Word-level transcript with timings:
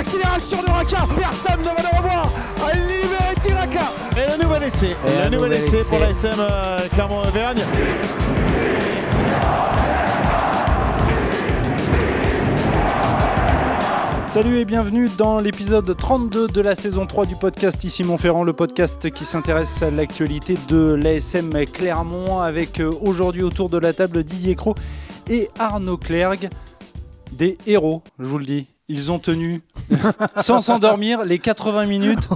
l'accélération 0.00 0.62
de 0.62 0.70
Raka. 0.70 1.06
Personne 1.14 1.60
ne 1.60 1.64
va 1.64 1.82
le 1.82 1.98
revoir. 1.98 2.30
Liberty 2.88 3.52
Raka. 3.52 3.92
Et 4.16 4.30
le 4.30 4.42
nouvel 4.42 4.62
essai. 4.62 4.96
Et 5.06 5.24
le 5.24 5.36
nouvel 5.36 5.52
essai 5.52 5.84
pour 5.84 5.98
la 5.98 6.08
SM 6.10 6.36
euh, 6.38 6.88
Clermont-Auvergne. 6.94 7.62
Salut 14.26 14.56
et 14.56 14.64
bienvenue 14.64 15.10
dans 15.18 15.38
l'épisode 15.38 15.94
32 15.94 16.46
de 16.48 16.60
la 16.62 16.74
saison 16.74 17.06
3 17.06 17.26
du 17.26 17.36
podcast 17.36 17.84
Ici 17.84 18.02
Montferrand, 18.02 18.44
le 18.44 18.54
podcast 18.54 19.10
qui 19.10 19.26
s'intéresse 19.26 19.82
à 19.82 19.90
l'actualité 19.90 20.56
de 20.68 20.94
l'ASM 20.94 21.52
Clermont 21.66 22.38
avec 22.38 22.80
euh, 22.80 22.90
aujourd'hui 23.02 23.42
autour 23.42 23.68
de 23.68 23.76
la 23.76 23.92
table 23.92 24.24
Didier 24.24 24.54
Cro 24.54 24.74
et 25.28 25.50
Arnaud 25.58 25.98
Clergue, 25.98 26.48
des 27.32 27.58
héros, 27.66 28.02
je 28.18 28.24
vous 28.24 28.38
le 28.38 28.46
dis. 28.46 28.66
Ils 28.92 29.12
ont 29.12 29.20
tenu 29.20 29.62
sans 30.38 30.60
s'endormir 30.60 31.24
les 31.24 31.38
80 31.38 31.86
minutes 31.86 32.28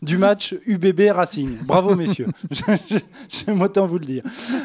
du 0.00 0.16
match 0.16 0.54
UBB 0.64 1.10
Racing. 1.12 1.58
Bravo 1.66 1.94
messieurs, 1.94 2.28
j'aime 3.28 3.60
autant 3.60 3.86
vous 3.86 3.98
le 3.98 4.06
dire. 4.06 4.22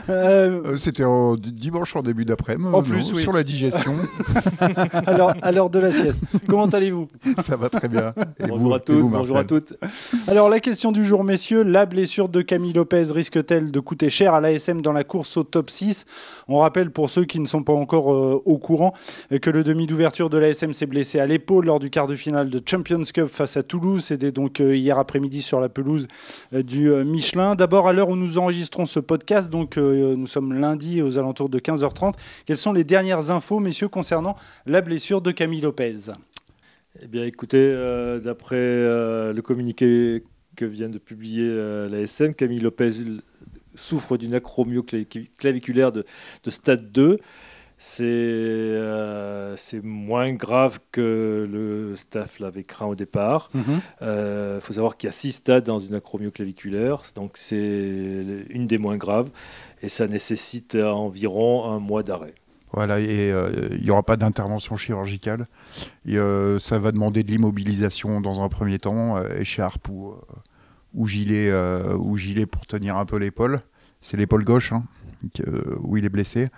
Euh, 0.09 0.61
euh, 0.65 0.77
C'était 0.77 1.03
en 1.03 1.35
dimanche 1.35 1.97
en 1.97 2.03
début 2.03 2.23
d'après-midi. 2.23 2.73
En 2.73 2.81
plus, 2.81 3.11
oui. 3.11 3.21
Sur 3.21 3.33
la 3.33 3.43
digestion. 3.43 3.97
alors, 5.05 5.33
à 5.41 5.51
l'heure 5.51 5.69
de 5.69 5.79
la 5.79 5.91
sieste. 5.91 6.19
Comment 6.47 6.67
allez-vous? 6.67 7.09
Ça 7.39 7.57
va 7.57 7.69
très 7.69 7.89
bien. 7.89 8.13
Et 8.39 8.47
bonjour 8.47 8.57
vous, 8.69 8.73
à 8.73 8.79
tous, 8.79 8.93
vous, 8.93 9.09
bonjour 9.09 9.37
à 9.37 9.43
toutes. 9.43 9.73
Alors 10.25 10.47
la 10.47 10.61
question 10.61 10.93
du 10.93 11.03
jour 11.03 11.25
messieurs, 11.25 11.63
la 11.63 11.85
blessure 11.85 12.29
de 12.29 12.41
Camille 12.41 12.71
Lopez 12.71 13.11
risque-t-elle 13.11 13.71
de 13.71 13.79
coûter 13.81 14.09
cher 14.09 14.33
à 14.33 14.39
l'ASM 14.39 14.81
dans 14.81 14.93
la 14.93 15.03
course 15.03 15.35
au 15.35 15.43
top 15.43 15.69
6 15.69 16.05
On 16.47 16.59
rappelle 16.59 16.91
pour 16.91 17.09
ceux 17.09 17.25
qui 17.25 17.41
ne 17.41 17.45
sont 17.45 17.63
pas 17.63 17.73
encore 17.73 18.13
euh, 18.13 18.41
au 18.45 18.57
courant 18.57 18.93
que 19.41 19.49
le 19.49 19.65
demi 19.65 19.85
d'ouverture 19.85 20.29
de 20.29 20.37
l'ASM 20.37 20.71
s'est 20.71 20.85
blessé 20.85 21.08
à 21.17 21.25
l'épaule 21.25 21.65
lors 21.65 21.79
du 21.79 21.89
quart 21.89 22.05
de 22.05 22.15
finale 22.15 22.49
de 22.49 22.61
Champions 22.63 23.01
Cup 23.01 23.27
face 23.27 23.57
à 23.57 23.63
Toulouse. 23.63 24.03
C'était 24.03 24.31
donc 24.31 24.59
euh, 24.59 24.75
hier 24.75 24.99
après-midi 24.99 25.41
sur 25.41 25.59
la 25.59 25.69
pelouse 25.69 26.07
euh, 26.53 26.61
du 26.61 26.91
euh, 26.91 27.03
Michelin. 27.03 27.55
D'abord, 27.55 27.87
à 27.87 27.93
l'heure 27.93 28.09
où 28.09 28.15
nous 28.15 28.37
enregistrons 28.37 28.85
ce 28.85 28.99
podcast, 28.99 29.49
donc 29.49 29.77
nous 29.77 30.27
sommes 30.27 30.53
lundi 30.53 31.01
aux 31.01 31.17
alentours 31.17 31.49
de 31.49 31.57
15h30. 31.57 32.13
Quelles 32.45 32.57
sont 32.57 32.73
les 32.73 32.83
dernières 32.83 33.31
infos, 33.31 33.59
messieurs, 33.59 33.87
concernant 33.87 34.35
la 34.65 34.81
blessure 34.81 35.21
de 35.21 35.31
Camille 35.31 35.61
Lopez? 35.61 36.11
Eh 37.01 37.07
bien, 37.07 37.25
écoutez, 37.25 37.73
d'après 38.23 38.57
le 38.57 39.41
communiqué 39.41 40.23
que 40.55 40.65
vient 40.65 40.89
de 40.89 40.97
publier 40.97 41.47
la 41.89 41.99
SM, 42.01 42.33
Camille 42.35 42.59
Lopez 42.59 42.91
souffre 43.75 44.17
d'une 44.17 44.35
acromioclaviculaire 44.35 45.91
de 45.91 46.03
stade 46.49 46.91
2 46.91 47.19
c'est 47.79 49.81
moins 49.83 50.33
grave 50.33 50.79
que 50.91 51.47
le 51.49 51.95
staff 51.95 52.39
l'avait 52.39 52.63
craint 52.63 52.87
au 52.87 52.95
départ. 52.95 53.49
Il 53.55 53.61
Mhm. 53.61 54.59
faut 54.61 54.73
savoir 54.73 54.97
qu'il 54.97 55.07
y 55.07 55.09
a 55.09 55.13
six 55.13 55.31
stades 55.31 55.65
dans 55.65 55.79
une 55.79 55.95
acromioclaviculaire, 55.95 57.01
donc 57.15 57.31
c'est 57.35 58.45
une 58.49 58.67
des 58.67 58.77
moins 58.77 58.97
graves, 58.97 59.29
et 59.81 59.89
ça 59.89 60.07
nécessite 60.07 60.75
environ 60.75 61.71
un 61.71 61.79
mois 61.79 62.03
d'arrêt. 62.03 62.33
Voilà, 62.71 62.99
et 62.99 63.31
euh, 63.31 63.49
il 63.71 63.83
n'y 63.83 63.89
aura 63.89 64.03
pas 64.03 64.15
d'intervention 64.15 64.75
chirurgicale. 64.75 65.47
Et, 66.05 66.19
euh, 66.19 66.59
ça 66.59 66.77
va 66.77 66.91
demander 66.91 67.23
de 67.23 67.31
l'immobilisation 67.31 68.21
dans 68.21 68.43
un 68.43 68.49
premier 68.49 68.77
temps, 68.77 69.17
euh, 69.17 69.39
écharpe 69.39 69.89
ou, 69.89 70.13
ou, 70.93 71.07
gilet, 71.07 71.51
ou 71.97 72.15
gilet 72.15 72.45
pour 72.45 72.67
tenir 72.67 72.95
un 72.97 73.05
peu 73.05 73.17
l'épaule. 73.17 73.61
C'est 74.01 74.17
l'épaule 74.17 74.43
gauche. 74.43 74.71
Hein 74.71 74.83
où 75.81 75.97
il 75.97 76.05
est 76.05 76.09
blessé. 76.09 76.49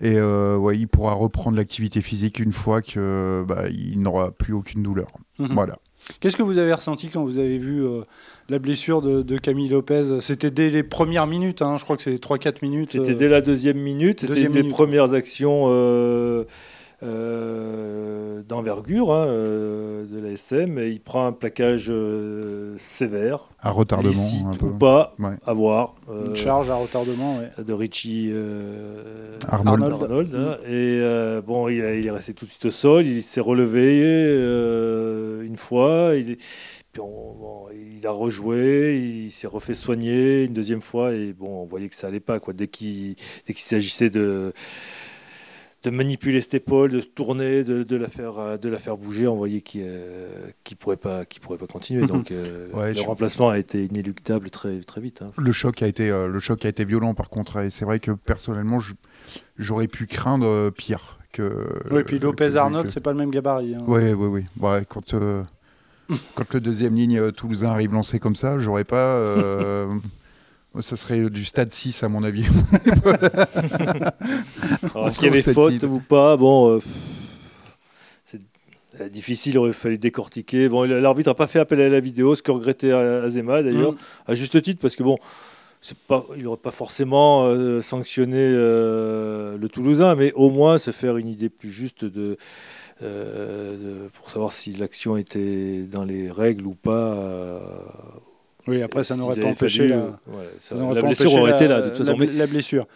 Et 0.00 0.16
euh, 0.16 0.56
ouais, 0.56 0.76
il 0.76 0.88
pourra 0.88 1.14
reprendre 1.14 1.56
l'activité 1.56 2.02
physique 2.02 2.38
une 2.38 2.52
fois 2.52 2.82
qu'il 2.82 3.00
bah, 3.46 3.64
n'aura 3.94 4.30
plus 4.30 4.52
aucune 4.52 4.82
douleur. 4.82 5.08
Mhm. 5.38 5.54
Voilà. 5.54 5.76
Qu'est-ce 6.20 6.36
que 6.36 6.42
vous 6.42 6.58
avez 6.58 6.72
ressenti 6.72 7.08
quand 7.08 7.24
vous 7.24 7.38
avez 7.38 7.58
vu 7.58 7.84
euh, 7.84 8.02
la 8.48 8.58
blessure 8.58 9.02
de, 9.02 9.22
de 9.22 9.38
Camille 9.38 9.68
Lopez? 9.68 10.20
C'était 10.20 10.50
dès 10.50 10.70
les 10.70 10.82
premières 10.82 11.26
minutes, 11.26 11.62
hein, 11.62 11.76
je 11.78 11.84
crois 11.84 11.96
que 11.96 12.02
c'est 12.02 12.14
3-4 12.14 12.56
minutes. 12.62 12.92
C'était 12.92 13.12
euh, 13.12 13.16
dès 13.16 13.28
la 13.28 13.40
deuxième 13.40 13.78
minute, 13.78 14.20
c'était 14.20 14.42
une 14.42 14.52
des 14.52 14.64
premières 14.64 15.14
actions 15.14 15.66
euh, 15.68 16.44
euh, 17.02 18.42
d'envergure 18.42 19.12
hein, 19.12 19.26
euh, 19.26 20.04
de 20.06 20.18
la 20.20 20.30
SM. 20.32 20.78
Et 20.78 20.90
il 20.90 21.00
prend 21.00 21.26
un 21.26 21.32
plaquage 21.32 21.86
euh, 21.90 22.74
sévère, 22.78 23.48
Un 23.62 23.70
retardement. 23.70 24.08
licite 24.10 24.46
un 24.46 24.50
peu. 24.54 24.66
ou 24.66 24.70
pas, 24.78 25.14
Ouais. 25.18 25.34
à 25.46 25.52
voir. 25.52 25.94
euh, 26.10 26.26
Une 26.26 26.36
charge 26.36 26.70
à 26.70 26.74
retardement, 26.76 27.38
ouais. 27.38 27.64
de 27.64 27.72
Richie 27.72 28.30
euh, 28.32 29.38
Arnold. 29.48 29.82
Arnold. 29.82 30.34
hein. 30.34 30.56
Et 30.66 30.98
euh, 31.02 31.40
bon, 31.42 31.68
il, 31.68 31.80
est 31.80 32.10
resté 32.10 32.34
tout 32.34 32.44
de 32.44 32.50
suite 32.50 32.66
au 32.66 32.70
sol, 32.70 33.06
il 33.06 33.22
s'est 33.22 33.40
relevé 33.40 34.02
euh, 34.04 35.42
une 35.42 35.56
fois, 35.56 36.12
il, 36.16 36.32
est- 36.32 36.36
puis 36.92 37.00
on- 37.02 37.34
bon, 37.34 37.66
il 37.98 38.06
a 38.06 38.10
rejoué, 38.10 38.98
il 39.26 39.30
s'est 39.30 39.46
refait 39.46 39.74
soigner 39.74 40.44
une 40.44 40.52
deuxième 40.52 40.82
fois, 40.82 41.12
et 41.12 41.32
bon, 41.32 41.62
on 41.62 41.64
voyait 41.64 41.88
que 41.88 41.94
ça 41.94 42.06
allait 42.08 42.20
pas. 42.20 42.40
Quoi. 42.40 42.52
Dès 42.54 42.68
qu'il 42.68 43.14
dès 43.46 43.52
qu'il 43.54 43.64
s'agissait 43.64 44.10
de, 44.10 44.52
de 45.86 45.90
manipuler 45.90 46.40
cette 46.40 46.54
épaule, 46.54 46.90
de 46.90 47.00
se 47.00 47.06
tourner, 47.06 47.62
de, 47.62 47.84
de 47.84 47.96
la, 47.96 48.08
faire, 48.08 48.38
euh, 48.40 48.56
de 48.56 48.68
la 48.68 48.78
faire 48.78 48.96
bouger, 48.96 49.28
on 49.28 49.36
voyait 49.36 49.60
qu'il 49.60 49.82
ne 49.84 50.74
pourrait, 50.78 50.96
pas- 50.96 51.24
qu'il 51.24 51.40
pourrait 51.40 51.58
pas 51.58 51.68
continuer. 51.68 52.02
Mhm. 52.02 52.08
Donc 52.08 52.32
euh, 52.32 52.68
Ouais, 52.72 52.92
le 52.92 52.96
je- 53.00 53.02
remplacement 53.06 53.50
a 53.50 53.58
été 53.58 53.84
inéluctable 53.84 54.50
très, 54.50 54.80
très 54.80 55.00
vite. 55.00 55.22
hein. 55.22 55.30
Le 55.38 55.52
choc 55.52 55.80
a 55.82 55.86
été, 55.86 56.10
euh, 56.10 56.26
le 56.26 56.40
choc 56.40 56.64
a 56.64 56.68
été 56.68 56.84
violent 56.84 57.14
par 57.14 57.28
contre, 57.30 57.58
et 57.60 57.70
c'est 57.70 57.84
vrai 57.84 58.00
que 58.00 58.10
personnellement, 58.10 58.80
j'aurais 59.58 59.86
pu 59.86 60.06
craindre 60.08 60.46
euh, 60.46 60.70
pire 60.72 61.18
que. 61.32 61.66
Oui, 61.92 62.02
puis 62.02 62.18
que- 62.18 62.24
Lopez 62.24 62.48
que- 62.48 62.56
Arnold, 62.56 62.86
que- 62.86 62.92
c'est 62.92 63.00
pas 63.00 63.12
le 63.12 63.18
même 63.18 63.30
gabarit. 63.30 63.76
hein. 63.76 63.84
Oui, 63.86 64.12
oui, 64.12 64.26
oui. 64.26 64.44
Ouais, 64.60 64.82
quand, 64.88 65.14
euh, 65.14 65.44
quand 66.34 66.52
le 66.52 66.60
deuxième 66.60 66.94
ligne 66.96 67.18
euh, 67.18 67.30
toulousain 67.30 67.68
arrive 67.68 67.92
lancé 67.92 68.18
comme 68.18 68.34
ça, 68.36 68.58
j'aurais 68.58 68.84
pas. 68.84 69.20
euh, 70.76 70.80
ça 70.82 70.96
serait 70.96 71.28
du 71.30 71.44
stade 71.44 71.72
6 71.72 72.02
à 72.02 72.08
mon 72.08 72.22
avis. 72.24 72.44
Alors, 74.94 75.08
est-ce 75.08 75.18
qu'il 75.18 75.28
y 75.28 75.30
avait 75.30 75.42
faute 75.42 75.72
six. 75.80 75.84
ou 75.84 76.00
pas? 76.00 76.36
Bon, 76.36 76.76
euh, 76.76 76.80
c'est 78.24 78.40
euh, 79.00 79.08
difficile, 79.08 79.52
il 79.54 79.58
aurait 79.58 79.72
fallu 79.72 79.98
décortiquer. 79.98 80.68
Bon, 80.68 80.84
l'arbitre 80.84 81.30
n'a 81.30 81.34
pas 81.34 81.46
fait 81.46 81.58
appel 81.58 81.80
à 81.80 81.88
la 81.88 82.00
vidéo, 82.00 82.34
ce 82.34 82.42
que 82.42 82.50
regrettait 82.52 82.92
Azema 82.92 83.62
d'ailleurs, 83.62 83.92
Mm. 83.92 83.96
à 84.26 84.34
juste 84.34 84.60
titre, 84.62 84.80
parce 84.80 84.96
que 84.96 85.02
bon, 85.02 85.18
c'est 85.80 85.96
pas, 85.98 86.24
il 86.36 86.42
n'aurait 86.44 86.56
pas 86.56 86.70
forcément 86.70 87.44
euh, 87.44 87.80
sanctionné 87.82 88.38
euh, 88.40 89.56
le 89.58 89.68
Toulousain, 89.68 90.14
mais 90.14 90.32
au 90.32 90.50
moins 90.50 90.78
se 90.78 90.90
faire 90.90 91.16
une 91.16 91.28
idée 91.28 91.48
plus 91.48 91.70
juste 91.70 92.04
de, 92.04 92.36
euh, 93.02 93.76
de- 94.04 94.08
pour 94.08 94.30
savoir 94.30 94.52
si 94.52 94.72
l'action 94.72 95.16
était 95.16 95.82
dans 95.82 96.04
les 96.04 96.30
règles 96.30 96.66
ou 96.66 96.74
pas. 96.74 96.90
euh, 97.14 97.60
oui, 98.66 98.82
après, 98.82 99.04
ça 99.04 99.16
n'aurait 99.16 99.38
pas 99.38 99.48
empêché 99.48 99.88
la, 99.88 101.00
blessure 101.00 101.34
aurait 101.34 101.52
été 101.52 101.68
là, 101.68 101.80
de 101.80 101.88
toute 101.88 101.98
façon. 101.98 102.16
La, 102.16 102.26
la 102.26 102.46
blessure. 102.46 102.86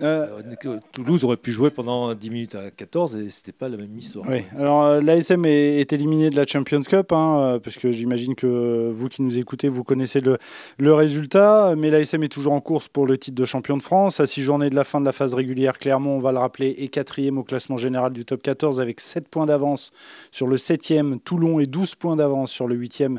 Euh, 0.00 0.40
euh, 0.64 0.78
Toulouse 0.92 1.24
aurait 1.24 1.36
pu 1.36 1.50
jouer 1.50 1.70
pendant 1.70 2.14
10 2.14 2.30
minutes 2.30 2.54
à 2.54 2.70
14 2.70 3.16
et 3.16 3.30
c'était 3.30 3.52
pas 3.52 3.68
la 3.68 3.76
même 3.76 3.96
histoire. 3.98 4.26
Oui. 4.28 4.44
Alors 4.56 4.84
euh, 4.84 5.00
l'ASM 5.00 5.44
est, 5.44 5.80
est 5.80 5.92
éliminé 5.92 6.30
de 6.30 6.36
la 6.36 6.46
Champions 6.46 6.82
Cup, 6.82 7.12
hein, 7.12 7.58
parce 7.62 7.76
que 7.76 7.90
j'imagine 7.90 8.36
que 8.36 8.90
vous 8.92 9.08
qui 9.08 9.22
nous 9.22 9.38
écoutez, 9.38 9.68
vous 9.68 9.82
connaissez 9.82 10.20
le, 10.20 10.94
résultat. 10.94 11.74
Mais 11.76 11.90
l'ASM 11.90 12.22
est 12.22 12.28
toujours 12.28 12.52
en 12.52 12.60
course 12.60 12.88
pour 12.88 13.06
le 13.06 13.18
titre 13.18 13.36
de 13.36 13.44
champion 13.44 13.76
de 13.76 13.82
France. 13.82 14.20
À 14.20 14.26
6 14.26 14.42
journées 14.42 14.70
de 14.70 14.76
la 14.76 14.84
fin 14.84 15.00
de 15.00 15.04
la 15.04 15.12
phase 15.12 15.34
régulière, 15.34 15.78
Clermont, 15.78 16.16
on 16.16 16.20
va 16.20 16.30
le 16.30 16.38
rappeler, 16.38 16.76
est 16.78 16.88
quatrième 16.88 17.38
au 17.38 17.42
classement 17.42 17.76
général 17.76 18.12
du 18.12 18.24
top 18.24 18.42
14 18.42 18.80
avec 18.80 19.00
7 19.00 19.28
points 19.28 19.46
d'avance 19.46 19.90
sur 20.30 20.46
le 20.46 20.56
7e, 20.56 21.18
Toulon 21.18 21.58
et 21.58 21.66
12 21.66 21.96
points 21.96 22.16
d'avance 22.16 22.52
sur 22.52 22.68
le 22.68 22.76
8e 22.76 23.18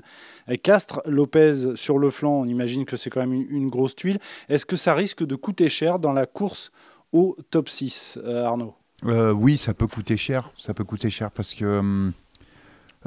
Castres, 0.57 1.01
Lopez 1.05 1.75
sur 1.75 1.97
le 1.99 2.09
flanc, 2.09 2.41
on 2.41 2.45
imagine 2.45 2.85
que 2.85 2.97
c'est 2.97 3.09
quand 3.09 3.21
même 3.25 3.33
une 3.33 3.69
grosse 3.69 3.95
tuile. 3.95 4.19
Est-ce 4.47 4.65
que 4.65 4.75
ça 4.75 4.93
risque 4.93 5.25
de 5.25 5.35
coûter 5.35 5.69
cher 5.69 5.99
dans 5.99 6.13
la 6.13 6.25
course 6.25 6.71
au 7.11 7.37
top 7.49 7.69
6, 7.69 8.19
euh, 8.23 8.45
Arnaud? 8.45 8.73
Euh, 9.05 9.31
oui, 9.31 9.57
ça 9.57 9.73
peut 9.73 9.87
coûter 9.87 10.17
cher. 10.17 10.51
Ça 10.57 10.73
peut 10.73 10.83
coûter 10.83 11.09
cher 11.09 11.31
parce 11.31 11.53
que 11.53 11.79
hum, 11.79 12.11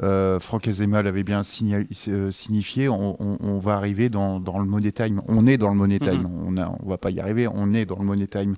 euh, 0.01 0.39
Franck 0.39 0.67
Azema 0.67 1.03
l'avait 1.03 1.23
bien 1.23 1.43
signifié. 1.43 2.89
On, 2.89 3.59
va 3.59 3.75
arriver 3.75 4.09
dans, 4.09 4.39
le 4.39 4.65
money 4.65 4.91
time. 4.91 5.21
On 5.27 5.45
est 5.45 5.57
dans 5.57 5.69
le 5.69 5.75
money 5.75 5.99
mhm. 6.01 6.09
time. 6.09 6.25
On 6.25 6.51
ne 6.51 6.89
va 6.89 6.97
pas 6.97 7.11
y 7.11 7.19
arriver. 7.19 7.47
On 7.47 7.73
est 7.73 7.85
dans 7.85 7.99
le 7.99 8.05
money 8.05 8.27
time. 8.27 8.55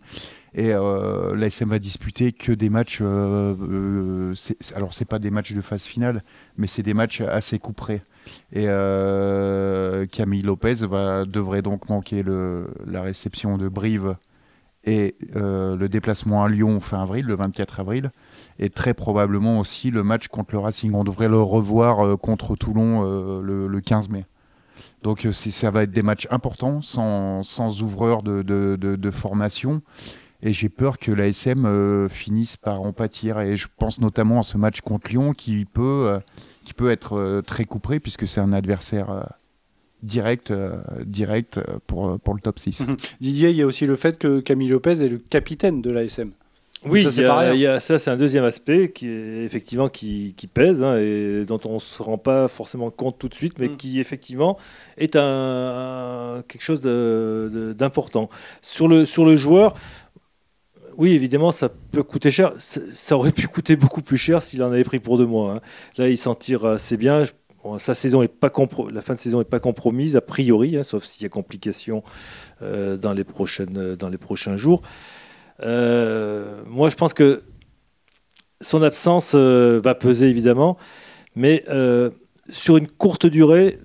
Et 0.57 0.71
euh, 0.71 1.35
l'ASM 1.35 1.69
va 1.69 1.79
disputer 1.79 2.31
que 2.31 2.53
des 2.53 2.69
matchs. 2.69 2.99
Euh, 3.01 3.53
euh, 3.69 4.33
alors, 4.73 4.93
c'est 4.93 5.03
pas 5.03 5.19
des 5.19 5.29
matchs 5.29 5.51
de 5.51 5.59
phase 5.59 5.83
finale, 5.83 6.23
mais 6.57 6.67
c'est 6.67 6.81
des 6.81 6.93
matchs 6.93 7.19
assez 7.19 7.59
coup 7.59 7.73
près. 7.73 8.03
Et 8.53 8.65
euh, 8.67 10.05
Camille 10.05 10.43
Lopez 10.43 10.85
va, 10.85 11.25
devrait 11.25 11.61
donc 11.61 11.89
manquer 11.89 12.23
la 12.87 13.01
réception 13.01 13.57
de 13.57 13.67
Brive 13.67 14.15
et 14.85 15.15
euh, 15.35 15.75
le 15.75 15.89
déplacement 15.89 16.45
à 16.45 16.47
Lyon 16.47 16.79
fin 16.79 17.01
avril, 17.01 17.25
le 17.25 17.35
24 17.35 17.81
avril, 17.81 18.11
et 18.57 18.69
très 18.69 18.93
probablement 18.93 19.59
aussi 19.59 19.91
le 19.91 20.03
match 20.03 20.29
contre 20.29 20.53
le 20.55 20.59
Racing. 20.59 20.93
On 20.93 21.03
devrait 21.03 21.27
le 21.27 21.41
revoir 21.41 22.17
contre 22.17 22.55
Toulon 22.55 23.01
le, 23.41 23.67
le 23.67 23.81
15 23.81 24.09
mai. 24.09 24.25
Donc 25.03 25.27
ça 25.31 25.69
va 25.69 25.83
être 25.83 25.91
des 25.91 26.01
matchs 26.01 26.27
importants, 26.31 26.81
sans, 26.81 27.43
sans 27.43 27.81
ouvreur 27.81 28.23
de 28.23 29.11
formation. 29.11 29.81
Et 30.45 30.53
j'ai 30.53 30.69
peur 30.69 30.99
que 30.99 31.11
l'ASM 31.11 31.65
euh, 31.65 32.07
finisse 32.07 32.55
par 32.55 32.81
en 32.81 32.93
pâtir. 32.93 33.39
Et 33.41 33.57
je 33.57 33.67
pense 33.77 33.99
notamment 33.99 34.39
à 34.39 34.43
ce 34.43 34.57
match 34.57 34.79
contre 34.81 35.09
Lyon 35.09 35.33
qui 35.33 35.65
peut, 35.65 36.07
euh, 36.07 36.19
qui 36.63 36.73
peut 36.73 36.91
être 36.91 37.17
euh, 37.17 37.41
très 37.41 37.65
couperé 37.65 37.99
puisque 37.99 38.27
c'est 38.27 38.39
un 38.39 38.53
adversaire 38.53 39.09
euh, 39.09 39.23
direct, 40.03 40.51
euh, 40.51 40.77
direct 41.03 41.59
pour, 41.87 42.19
pour 42.19 42.35
le 42.35 42.41
top 42.41 42.59
6. 42.59 42.85
Didier, 43.19 43.49
il 43.49 43.55
y 43.55 43.61
a 43.63 43.65
aussi 43.65 43.87
le 43.87 43.95
fait 43.95 44.17
que 44.19 44.39
Camille 44.39 44.69
Lopez 44.69 45.03
est 45.03 45.09
le 45.09 45.17
capitaine 45.17 45.81
de 45.81 45.89
l'ASM. 45.91 46.31
Oui, 46.87 47.01
ça, 47.01 47.09
c'est 47.09 47.25
a- 47.25 47.79
ça 47.79 47.97
c'est 47.97 48.11
un 48.11 48.17
deuxième 48.17 48.43
aspect 48.43 48.91
qui 48.91 49.07
est 49.07 49.43
effectivement 49.43 49.89
qui, 49.89 50.35
qui 50.37 50.45
pèse 50.45 50.83
hein, 50.83 50.97
et 50.99 51.43
dont 51.47 51.59
on 51.65 51.79
se 51.79 52.03
rend 52.03 52.19
pas 52.19 52.47
forcément 52.47 52.91
compte 52.91 53.17
tout 53.17 53.27
de 53.27 53.33
suite, 53.33 53.57
mais 53.57 53.69
Mm. 53.69 53.77
qui 53.77 53.99
effectivement 53.99 54.55
est 54.99 55.15
un, 55.15 55.21
un- 55.23 56.41
quelque 56.47 56.61
chose 56.61 56.81
de- 56.81 57.49
de- 57.51 57.73
d'important 57.73 58.29
sur 58.61 58.87
le 58.87 59.05
sur 59.05 59.25
le 59.25 59.35
joueur. 59.35 59.73
Oui, 60.97 61.11
évidemment, 61.11 61.51
ça 61.51 61.69
peut 61.69 62.03
coûter 62.03 62.31
cher. 62.31 62.53
Ça, 62.59 63.17
aurait 63.17 63.31
pu 63.31 63.47
coûter 63.47 63.75
beaucoup 63.75 64.01
plus 64.01 64.17
cher 64.17 64.41
s'il 64.41 64.63
en 64.63 64.71
avait 64.71 64.83
pris 64.83 64.99
pour 64.99 65.17
deux 65.17 65.25
mois. 65.25 65.55
hein. 65.55 65.61
Là, 65.97 66.09
il 66.09 66.17
s'en 66.17 66.35
tire 66.35 66.65
assez 66.65 66.97
bien. 66.97 67.23
Sa 67.79 67.95
saison 67.95 68.21
est 68.21 68.27
pas 68.27 68.51
la 68.91 69.01
fin 69.01 69.15
de 69.15 69.19
saison 69.19 69.39
n'est 69.39 69.43
pas 69.43 69.59
compromise 69.59 70.15
a 70.15 70.21
priori, 70.21 70.77
hein, 70.77 70.83
sauf 70.83 71.03
s'il 71.03 71.23
y 71.23 71.25
a 71.25 71.29
complications 71.29 72.03
euh, 72.61 72.95
dans 72.95 73.11
les 73.13 73.23
prochaines 73.23 73.95
dans 73.95 74.09
les 74.09 74.19
prochains 74.19 74.55
jours. 74.55 74.83
Euh, 75.61 76.61
moi, 76.67 76.89
je 76.89 76.95
pense 76.95 77.13
que 77.13 77.43
son 78.61 78.81
absence 78.83 79.33
euh, 79.35 79.79
va 79.83 79.95
peser 79.95 80.27
évidemment, 80.27 80.77
mais 81.35 81.63
euh, 81.69 82.11
sur 82.49 82.77
une 82.77 82.87
courte 82.87 83.25
durée, 83.25 83.79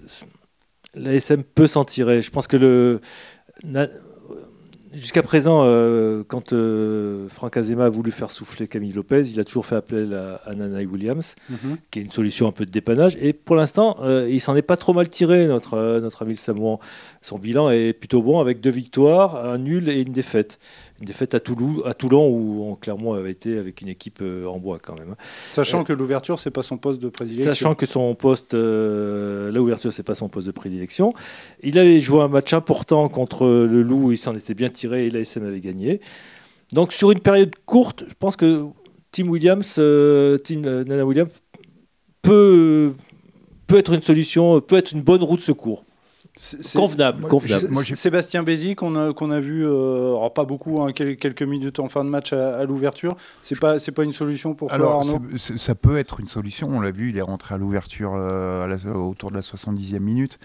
l'ASM 0.95 1.43
peut 1.43 1.67
s'en 1.67 1.85
tirer. 1.85 2.23
Je 2.23 2.31
pense 2.31 2.47
que 2.47 2.57
le 2.57 3.01
jusqu'à 4.93 5.23
présent, 5.23 5.63
euh, 5.65 6.23
quand 6.27 6.53
euh, 6.53 7.29
Franck 7.29 7.57
Azema 7.57 7.87
a 7.87 7.89
voulu 7.89 8.11
faire 8.11 8.31
souffler 8.31 8.67
Camille 8.69 8.93
Lopez, 8.93 9.23
il 9.31 9.41
a 9.41 9.45
toujours 9.45 9.67
fait 9.67 9.77
appel 9.77 10.15
à, 10.15 10.37
à 10.49 10.55
Nanaï 10.55 10.87
Williams 10.87 11.35
qui 11.91 11.99
est 11.99 12.03
une 12.03 12.11
solution 12.11 12.49
un 12.49 12.53
peu 12.53 12.67
de 12.67 12.71
dépannage. 12.71 13.17
Et 13.21 13.33
pour 13.33 13.57
l'instant, 13.57 13.99
euh, 14.03 14.29
il 14.31 14.41
s'en 14.41 14.57
est 14.57 14.63
pas 14.63 14.77
trop 14.77 14.93
mal 14.93 15.09
tiré, 15.09 15.47
notre, 15.47 16.01
notre 16.01 16.23
ami 16.23 16.33
le 16.33 16.37
Samoan. 16.37 16.79
Son 17.23 17.39
bilan 17.39 17.71
est 17.71 17.93
plutôt 17.93 18.23
bon 18.23 18.41
avec 18.41 18.61
deux 18.61 18.71
victoires, 18.71 19.45
un 19.45 19.59
nul 19.59 19.89
et 19.89 20.01
une 20.01 20.13
défaite. 20.13 20.59
Une 21.01 21.07
défaite 21.07 21.35
à, 21.35 21.41
Toulouse, 21.41 21.83
à 21.87 21.95
Toulon 21.95 22.29
où 22.29 22.65
on, 22.65 22.75
clairement 22.75 23.15
avait 23.15 23.31
été 23.31 23.57
avec 23.57 23.81
une 23.81 23.89
équipe 23.89 24.19
euh, 24.21 24.45
en 24.47 24.59
bois 24.59 24.79
quand 24.79 24.99
même. 24.99 25.15
Sachant 25.51 25.81
Euh, 25.81 25.85
que 25.85 25.93
l'ouverture, 25.95 26.39
c'est 26.39 26.51
pas 26.51 26.63
son 26.63 26.77
poste 26.77 27.01
de 27.01 27.09
prédilection. 27.09 27.53
Sachant 27.53 27.75
que 27.75 27.87
son 27.87 28.15
poste, 28.15 28.53
euh, 28.53 29.51
l'ouverture, 29.51 29.93
c'est 29.93 30.03
pas 30.03 30.15
son 30.15 30.29
poste 30.29 30.47
de 30.47 30.53
prédilection. 30.53 31.15
Il 31.63 31.79
avait 31.79 32.01
joué 32.01 32.21
un 32.21 32.29
match 32.29 32.53
important 32.53 33.09
contre 33.09 33.47
le 33.47 33.83
Loup, 33.83 34.13
il 34.13 34.19
s'en 34.19 34.35
était 34.35 34.55
bien 34.55 34.69
tiré 34.69 35.07
et 35.07 35.11
l'ASM 35.11 35.47
avait 35.47 35.61
gagné. 35.61 36.01
Donc 36.73 36.93
sur 36.93 37.11
une 37.11 37.21
période 37.21 37.55
courte, 37.67 38.05
je 38.07 38.15
pense 38.19 38.37
que 38.37 38.67
Tim 39.13 39.29
Williams, 39.29 39.77
euh, 39.79 40.39
Tim 40.39 40.61
Nana 40.61 41.05
Williams 41.05 41.31
peut, 42.23 42.93
peut 43.67 43.79
être 43.79 43.95
une 43.95 44.03
solution, 44.03 44.61
peut 44.61 44.77
être 44.77 44.93
une 44.93 45.03
bonne 45.03 45.23
roue 45.23 45.37
de 45.37 45.43
secours. 45.43 45.85
Convenable, 46.75 47.21
moi, 47.21 47.31
convenable. 47.31 47.69
Moi, 47.71 47.83
Sébastien 47.85 48.43
Bézi 48.43 48.75
qu'on 48.75 48.97
a, 48.97 49.13
qu'on 49.13 49.31
a 49.31 49.41
vu, 49.41 49.65
euh, 49.67 50.09
alors 50.17 50.33
pas 50.33 50.45
beaucoup, 50.45 50.81
hein, 50.81 50.93
quel- 50.95 51.17
quelques 51.17 51.43
minutes 51.43 51.79
en 51.81 51.89
fin 51.89 52.03
de 52.05 52.09
match 52.09 52.33
à, 52.33 52.55
à 52.57 52.65
l'ouverture. 52.65 53.15
C'est 53.43 53.59
pas, 53.59 53.79
c'est 53.79 53.93
pas 53.93 54.05
une 54.05 54.13
solution 54.13 54.55
pour 54.55 54.69
toi, 54.69 54.75
Alors, 54.77 54.93
Arnaud 55.01 55.21
c'est- 55.33 55.39
c'est- 55.39 55.59
ça 55.59 55.75
peut 55.75 55.99
être 55.99 56.21
une 56.21 56.29
solution. 56.29 56.69
On 56.73 56.81
l'a 56.81 56.91
vu, 56.93 57.11
il 57.11 57.19
est 57.19 57.23
rentré 57.23 57.55
à 57.55 57.59
l'ouverture 57.59 58.13
euh, 58.17 58.65
à 58.65 58.67
la- 58.69 58.97
autour 58.97 59.31
de 59.31 59.37
la 59.37 59.43
70e 59.43 60.03
minute. 60.03 60.39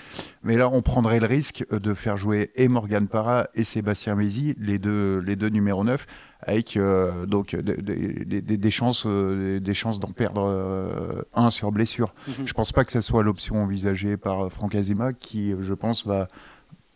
Mais 0.43 0.57
là, 0.57 0.69
on 0.71 0.81
prendrait 0.81 1.19
le 1.19 1.27
risque 1.27 1.65
de 1.71 1.93
faire 1.93 2.17
jouer 2.17 2.51
et 2.55 2.67
Morgan 2.67 3.07
Parra 3.07 3.47
et 3.55 3.63
Sébastien 3.63 4.15
Mézi, 4.15 4.55
les 4.59 4.79
deux, 4.79 5.19
les 5.19 5.35
deux 5.37 5.49
numéros 5.49 5.83
9, 5.83 6.05
avec 6.47 6.77
euh, 6.77 7.25
donc 7.25 7.55
des, 7.55 7.75
des- 7.77 8.41
des- 8.41 8.57
des 8.57 8.71
chances, 8.71 9.05
euh, 9.07 9.59
des 9.59 9.73
chances 9.73 9.99
d'en 9.99 10.11
perdre 10.11 10.43
euh, 10.45 11.21
un 11.33 11.49
sur 11.49 11.71
blessure. 11.71 12.13
Mhm. 12.27 12.45
Je 12.45 12.53
pense 12.53 12.71
pas 12.71 12.83
que 12.85 12.91
ça 12.91 13.01
soit 13.01 13.23
l'option 13.23 13.63
envisagée 13.63 14.17
par 14.17 14.51
Franck 14.51 14.75
Azema, 14.75 15.13
qui, 15.13 15.55
je 15.61 15.73
pense, 15.73 15.84
va 16.05 16.27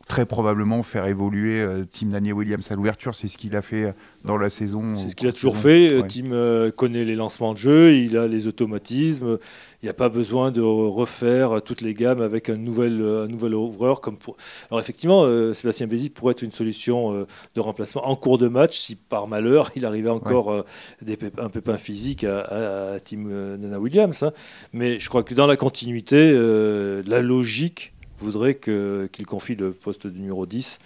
très 0.08 0.26
probablement 0.26 0.82
faire 0.82 1.06
évoluer 1.06 1.62
euh, 1.62 1.84
Tim 1.92 2.08
Daniel 2.08 2.34
Williams 2.34 2.72
à 2.72 2.76
l'ouverture. 2.76 3.14
C'est 3.14 3.28
ce 3.28 3.38
qu'il 3.38 3.56
a 3.56 3.62
fait 3.62 3.94
dans 4.26 4.38
la 4.38 4.50
saison. 4.50 4.96
C'est 4.96 5.10
ce 5.10 5.16
qu'il 5.16 5.28
a 5.28 5.32
toujours 5.32 5.56
fait. 5.56 5.92
Euh, 5.94 6.02
Ouais. 6.02 6.08
Tim 6.08 6.32
euh, 6.32 6.72
connaît 6.72 7.06
les 7.06 7.14
lancements 7.14 7.54
de 7.54 7.60
jeu, 7.60 7.94
il 7.94 8.18
a 8.18 8.26
les 8.28 8.48
automatismes. 8.48 9.38
Il 9.84 9.86
n'y 9.86 9.90
a 9.90 9.94
pas 9.94 10.10
besoin 10.10 10.50
de 10.50 10.62
refaire 10.62 11.62
toutes 11.62 11.82
les 11.82 11.94
gammes 11.94 12.22
avec 12.24 12.50
un 12.50 12.58
nouvel, 12.58 13.00
euh, 13.04 13.26
un 13.26 13.28
nouvel 13.28 13.54
ouvreur. 13.54 14.02
Comme 14.02 14.18
pour... 14.18 14.36
Alors 14.72 14.82
effectivement, 14.82 15.26
euh, 15.26 15.54
Sébastien 15.54 15.86
Bézi 15.86 16.10
pourrait 16.10 16.32
être 16.32 16.42
une 16.42 16.54
solution 16.54 17.14
euh, 17.14 17.28
de 17.54 17.62
remplacement 17.62 18.08
en 18.10 18.16
cours 18.16 18.40
de 18.40 18.48
match 18.48 18.80
si 18.80 18.96
par 18.96 19.28
malheur 19.28 19.70
il 19.76 19.86
arrivait 19.86 20.10
encore 20.10 20.52
euh, 20.52 20.64
des 21.04 21.20
un 21.38 21.50
pépin 21.50 21.78
physique 21.78 22.24
à, 22.24 22.40
à- 22.40 22.94
à 22.96 23.00
Tim 23.00 23.26
euh, 23.30 23.58
Nana 23.58 23.80
Williams. 23.80 24.24
hein. 24.24 24.32
Mais 24.74 25.00
je 25.00 25.08
crois 25.08 25.22
que 25.22 25.36
dans 25.36 25.46
la 25.46 25.56
continuité, 25.56 26.16
euh, 26.34 27.04
la 27.06 27.22
logique 27.22 27.94
voudrait 28.20 28.56
qu'il 28.56 29.26
confie 29.26 29.56
le 29.56 29.72
poste 29.72 30.08
de 30.08 30.18
numéro 30.18 30.46
10 30.46 30.80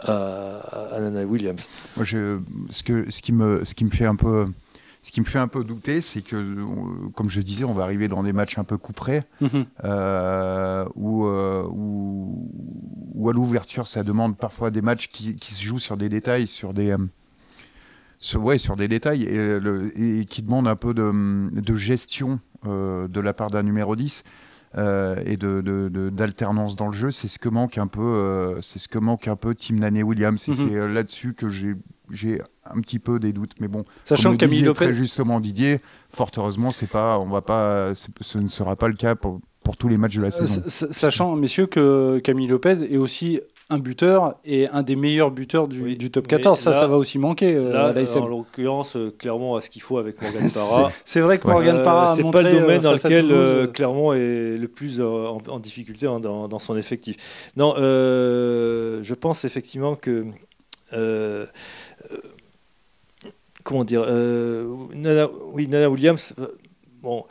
à, 0.00 0.58
à 0.94 1.00
Nana 1.00 1.24
Williams. 1.24 1.68
Moi, 1.96 2.04
je, 2.04 2.40
ce, 2.70 2.82
que, 2.82 3.10
ce, 3.10 3.22
qui 3.22 3.32
me, 3.32 3.64
ce 3.64 3.74
qui 3.74 3.84
me 3.84 3.90
fait 3.90 4.06
un 4.06 4.16
peu. 4.16 4.46
Ce 5.04 5.10
qui 5.10 5.20
me 5.20 5.24
fait 5.26 5.40
un 5.40 5.48
peu 5.48 5.64
douter, 5.64 6.00
c'est 6.00 6.22
que, 6.22 6.56
comme 7.16 7.28
je 7.28 7.40
disais, 7.40 7.64
on 7.64 7.74
va 7.74 7.82
arriver 7.82 8.06
dans 8.06 8.22
des 8.22 8.32
matchs 8.32 8.56
un 8.58 8.62
peu 8.62 8.78
couperés, 8.78 9.24
Mhm. 9.40 9.64
euh, 9.82 10.84
où, 10.94 11.26
euh, 11.26 11.64
où, 11.68 12.48
où 13.12 13.28
à 13.28 13.32
l'ouverture, 13.32 13.88
ça 13.88 14.04
demande 14.04 14.36
parfois 14.36 14.70
des 14.70 14.80
matchs 14.80 15.08
qui, 15.08 15.34
qui 15.34 15.54
se 15.54 15.62
jouent 15.64 15.80
sur 15.80 15.96
des 15.96 16.08
détails, 16.08 16.46
sur 16.46 16.72
des, 16.72 16.92
euh, 16.92 16.98
sur, 18.20 18.44
ouais, 18.44 18.58
sur 18.58 18.76
des 18.76 18.86
détails, 18.86 19.24
et, 19.24 19.58
le- 19.58 19.90
et 20.00 20.24
qui 20.24 20.40
demandent 20.42 20.68
un 20.68 20.76
peu 20.76 20.94
de, 20.94 21.50
de 21.50 21.74
gestion 21.74 22.38
euh, 22.68 23.08
de 23.08 23.18
la 23.18 23.32
part 23.34 23.50
d'un 23.50 23.64
numéro 23.64 23.96
10 23.96 24.22
euh, 24.78 25.16
et 25.26 25.36
de, 25.36 25.60
de- 25.60 25.88
de- 25.88 26.10
d'alternance 26.10 26.76
dans 26.76 26.86
le 26.86 26.92
jeu. 26.92 27.10
C'est 27.10 27.28
ce 27.28 27.38
que 27.38 27.48
manque 27.48 27.78
un 27.78 27.86
peu, 27.86 28.00
euh, 28.00 28.60
c'est 28.62 28.78
ce 28.78 28.88
que 28.88 28.98
manque 28.98 29.28
un 29.28 29.36
peu 29.36 29.54
Tim 29.54 29.74
Nane 29.76 30.02
Williams. 30.02 30.46
Mhm. 30.48 30.54
c'est 30.54 30.74
euh, 30.76 30.88
là-dessus 30.88 31.34
que 31.34 31.48
j'ai, 31.48 31.74
j'ai 32.10 32.40
un 32.64 32.80
petit 32.80 32.98
peu 32.98 33.18
des 33.18 33.32
doutes. 33.32 33.52
Mais 33.60 33.68
bon, 33.68 33.82
Sachant 34.04 34.30
comme 34.30 34.38
que 34.38 34.44
le 34.44 34.50
Camille 34.50 34.64
Lopez, 34.64 34.84
très 34.86 34.94
justement 34.94 35.40
Didier, 35.40 35.80
fort 36.10 36.30
heureusement, 36.36 36.70
c'est 36.72 36.88
pas, 36.88 37.18
on 37.18 37.28
va 37.28 37.42
pas, 37.42 37.92
ce 38.20 38.38
ne 38.38 38.48
sera 38.48 38.76
pas 38.76 38.88
le 38.88 38.94
cas 38.94 39.14
pour, 39.14 39.40
pour 39.62 39.76
tous 39.76 39.88
les 39.88 39.98
matchs 39.98 40.16
de 40.16 40.22
la 40.22 40.28
Euh, 40.28 40.46
saison. 40.46 40.62
Sachant, 40.66 41.36
messieurs, 41.36 41.66
que 41.66 42.18
Camille 42.24 42.48
Lopez 42.48 42.82
est 42.90 42.96
aussi 42.96 43.40
un 43.72 43.78
buteur 43.78 44.36
et 44.44 44.68
un 44.68 44.82
des 44.82 44.96
meilleurs 44.96 45.30
buteurs 45.30 45.66
du, 45.68 45.82
Oui, 45.82 45.96
du 45.96 46.10
top 46.10 46.24
mais 46.30 46.36
14. 46.38 46.58
Ça, 46.60 46.70
là- 46.70 46.76
ça 46.78 46.86
va 46.86 46.96
aussi 46.96 47.18
manquer 47.18 47.54
euh, 47.54 47.72
Là, 47.72 47.86
à 47.86 48.18
en 48.18 48.28
l'occurrence, 48.28 48.96
euh, 48.96 49.14
Clermont 49.18 49.54
a 49.56 49.60
ce 49.60 49.70
qu'il 49.70 49.82
faut 49.82 49.98
avec 49.98 50.20
Morgan 50.22 50.48
Parra. 50.52 50.92
C'est- 51.04 51.20
vrai 51.20 51.38
que 51.38 51.46
Ouais. 51.46 51.54
Morgan 51.54 51.76
Euh, 51.78 51.84
Parra 51.84 52.14
c'est 52.14 52.22
pas 52.30 52.42
le 52.42 52.52
domaine 52.52 52.80
dans 52.82 52.90
à 52.90 52.94
lequel 52.94 53.26
Toulouse, 53.28 53.70
Clermont 53.72 54.12
est 54.12 54.56
le 54.56 54.68
plus 54.68 55.00
en, 55.00 55.38
en 55.48 55.58
difficulté 55.58 56.06
hein, 56.06 56.20
dans, 56.20 56.48
dans 56.48 56.58
son 56.58 56.76
effectif. 56.76 57.50
Non, 57.56 57.74
je 57.76 59.14
pense 59.14 59.44
effectivement 59.44 59.96
que 59.96 60.26
comment 63.64 63.84
dire, 63.84 64.04
euh, 64.06 64.66
Nana, 64.94 65.28
oui, 65.52 65.68
Nana 65.68 65.88
Williams. 65.88 66.34
euh, 66.38 66.48
bon, 67.02 67.24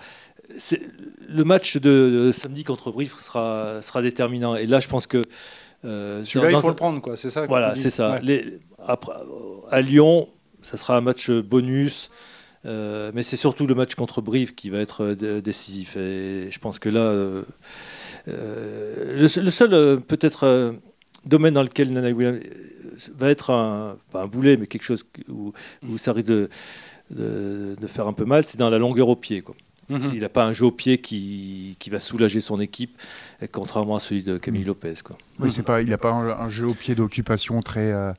le 1.29 1.43
match 1.43 1.77
de, 1.77 2.25
de 2.27 2.31
samedi 2.33 2.63
contre 2.63 2.91
Brive 2.91 3.15
sera 3.19 3.81
sera 3.81 4.01
déterminant. 4.01 4.55
Et 4.55 4.65
là, 4.65 4.79
je 4.79 4.87
pense 4.87 5.07
que 5.07 5.23
euh, 5.85 6.23
Celui-là, 6.23 6.51
il 6.51 6.61
faut 6.61 6.69
le 6.69 6.75
prendre, 6.75 7.01
quoi. 7.01 7.15
C'est 7.15 7.29
ça. 7.29 7.45
voilà, 7.47 7.75
c'est 7.75 7.89
ça. 7.89 8.11
Ouais. 8.13 8.19
Les- 8.21 8.59
après, 8.85 9.13
à 9.69 9.81
Lyon, 9.81 10.29
ça 10.61 10.77
sera 10.77 10.97
un 10.97 11.01
match 11.01 11.29
bonus. 11.31 12.09
euh, 12.65 13.11
mais 13.15 13.23
c'est 13.23 13.37
surtout 13.37 13.65
le 13.65 13.73
match 13.73 13.95
contre 13.95 14.21
Brive 14.21 14.53
qui 14.53 14.69
va 14.69 14.77
être 14.79 15.03
euh, 15.03 15.15
dé- 15.15 15.41
décisif. 15.41 15.97
Et 15.97 16.47
je 16.51 16.59
pense 16.59 16.77
que 16.77 16.89
là, 16.89 16.99
euh, 17.01 17.43
le, 18.27 19.27
seul- 19.27 20.01
peut-être 20.01 20.75
domaine 21.25 21.53
dans 21.53 21.63
lequel 21.63 21.91
Nana 21.91 22.11
Williams 22.11 22.39
va 23.15 23.29
être 23.29 23.49
un, 23.51 23.97
pas 24.11 24.21
un 24.23 24.27
boulet, 24.27 24.57
mais 24.57 24.67
quelque 24.67 24.83
chose 24.83 25.03
où, 25.29 25.53
où 25.87 25.97
ça 25.97 26.13
risque 26.13 26.27
de, 26.27 26.49
de, 27.09 27.75
de 27.79 27.87
faire 27.87 28.07
un 28.07 28.13
peu 28.13 28.25
mal, 28.25 28.43
c'est 28.43 28.57
dans 28.57 28.69
la 28.69 28.77
longueur 28.77 29.07
au 29.09 29.15
pied. 29.15 29.41
Quoi. 29.41 29.55
Mhm. 29.91 30.11
Il 30.13 30.21
n'a 30.21 30.29
pas 30.29 30.45
un 30.45 30.53
jeu 30.53 30.65
au 30.65 30.71
pied 30.71 30.99
qui, 30.99 31.75
qui 31.79 31.89
va 31.89 31.99
soulager 31.99 32.41
son 32.41 32.59
équipe, 32.61 32.97
euh, 33.43 33.47
contrairement 33.51 33.97
à 33.97 33.99
celui 33.99 34.23
de 34.23 34.37
Camille 34.37 34.63
Lopez. 34.63 34.95
Quoi. 35.03 35.17
Oui, 35.39 35.51
c'est 35.51 35.63
pas, 35.63 35.81
il 35.81 35.89
n'a 35.89 35.97
pas 35.97 36.11
un, 36.11 36.29
un 36.29 36.49
jeu 36.49 36.67
au 36.67 36.73
pied 36.73 36.95
d'occupation 36.95 37.59
très, 37.61 37.91
euh, 37.91 38.13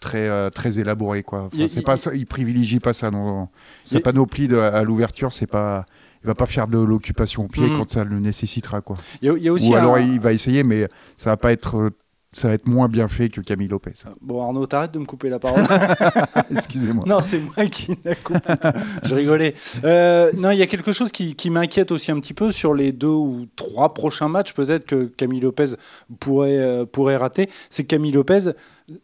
très, 0.00 0.28
euh, 0.28 0.50
très 0.50 0.78
élaboré. 0.78 1.22
Quoi. 1.22 1.42
Enfin, 1.42 1.56
Il- 1.58 1.68
c'est 1.68 1.80
il- 1.80 1.84
pas 1.84 1.96
ça, 1.96 2.12
il 2.14 2.26
privilégie 2.26 2.80
pas 2.80 2.92
ça. 2.92 3.10
Non. 3.10 3.48
Sa 3.84 3.98
Il- 3.98 4.02
panoplie 4.02 4.48
de- 4.48 4.56
à 4.56 4.82
l'ouverture, 4.82 5.32
c'est 5.32 5.46
pas, 5.46 5.84
il 6.24 6.26
va 6.26 6.34
pas 6.34 6.46
faire 6.46 6.68
de 6.68 6.78
l'occupation 6.78 7.44
au 7.44 7.48
pied 7.48 7.68
Mhm. 7.68 7.76
quand 7.76 7.90
ça 7.90 8.04
le 8.04 8.18
nécessitera. 8.18 8.80
Quoi. 8.80 8.96
Il 9.22 9.26
y 9.26 9.30
a, 9.30 9.36
il 9.36 9.42
y 9.44 9.48
a 9.48 9.52
aussi 9.52 9.68
Ou 9.70 9.74
alors 9.76 9.96
un- 9.96 10.00
il 10.00 10.20
va 10.20 10.32
essayer, 10.32 10.64
mais 10.64 10.88
ça 11.18 11.30
va 11.30 11.36
pas 11.36 11.52
être, 11.52 11.90
ça 12.32 12.48
va 12.48 12.54
être 12.54 12.68
moins 12.68 12.88
bien 12.88 13.08
fait 13.08 13.28
que 13.28 13.40
Camille 13.40 13.66
Lopez. 13.66 13.92
Bon, 14.20 14.40
Arnaud, 14.42 14.66
t'arrêtes 14.66 14.92
de 14.92 15.00
me 15.00 15.04
couper 15.04 15.28
la 15.28 15.40
parole. 15.40 15.64
Excusez-moi. 16.50 17.04
non, 17.06 17.22
c'est 17.22 17.40
moi 17.40 17.66
qui 17.66 17.98
la 18.04 18.14
coupe. 18.14 18.38
Je 19.02 19.14
rigolais. 19.16 19.54
Euh, 19.82 20.30
non, 20.36 20.52
il 20.52 20.58
y 20.58 20.62
a 20.62 20.66
quelque 20.66 20.92
chose 20.92 21.10
qui, 21.10 21.34
qui 21.34 21.50
m'inquiète 21.50 21.90
aussi 21.90 22.12
un 22.12 22.20
petit 22.20 22.34
peu 22.34 22.52
sur 22.52 22.72
les 22.72 22.92
deux 22.92 23.08
ou 23.08 23.46
trois 23.56 23.92
prochains 23.92 24.28
matchs, 24.28 24.52
peut-être 24.52 24.86
que 24.86 25.06
Camille 25.06 25.40
Lopez 25.40 25.74
pourrait, 26.20 26.58
euh, 26.58 26.84
pourrait 26.86 27.16
rater. 27.16 27.50
C'est 27.68 27.84
Camille 27.84 28.12
Lopez 28.12 28.52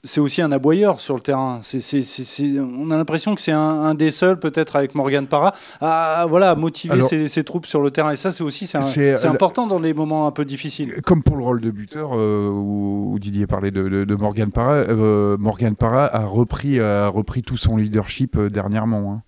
c'est 0.04 0.20
aussi 0.20 0.42
un 0.42 0.52
aboyeur 0.52 1.00
sur 1.00 1.14
le 1.14 1.20
terrain. 1.20 1.60
on 1.60 2.90
a 2.90 2.96
l'impression 2.96 3.34
que 3.34 3.40
c'est 3.40 3.52
un, 3.52 3.94
des 3.94 4.10
seuls, 4.10 4.38
peut-être 4.38 4.76
avec 4.76 4.94
Morgan 4.94 5.26
Parra, 5.26 5.54
à 5.80 6.26
voilà, 6.28 6.54
motiver 6.54 7.00
ses, 7.28 7.44
troupes 7.44 7.66
sur 7.66 7.80
le 7.80 7.90
terrain. 7.90 8.12
Et 8.12 8.16
ça, 8.16 8.32
c'est 8.32 8.44
aussi 8.44 8.66
c'est 8.66 9.26
important 9.26 9.66
dans 9.66 9.78
les 9.78 9.94
moments 9.94 10.26
un 10.26 10.32
peu 10.32 10.44
difficiles. 10.44 11.00
Comme 11.02 11.22
pour 11.22 11.36
le 11.36 11.44
rôle 11.44 11.60
de 11.60 11.70
buteur, 11.70 12.10
euh, 12.14 12.48
où, 12.48 13.16
Didier 13.18 13.46
parlait 13.46 13.70
de, 13.70 14.14
Morgan 14.14 14.50
Parra, 14.50 14.74
euh, 14.74 15.36
Morgan 15.38 15.74
Parra 15.74 16.06
a 16.14 16.24
repris, 16.24 16.80
a 16.80 17.08
repris 17.08 17.42
tout 17.42 17.56
son 17.56 17.76
leadership 17.76 18.36
euh, 18.36 18.50
dernièrement. 18.50 19.12
Hein. 19.12 19.22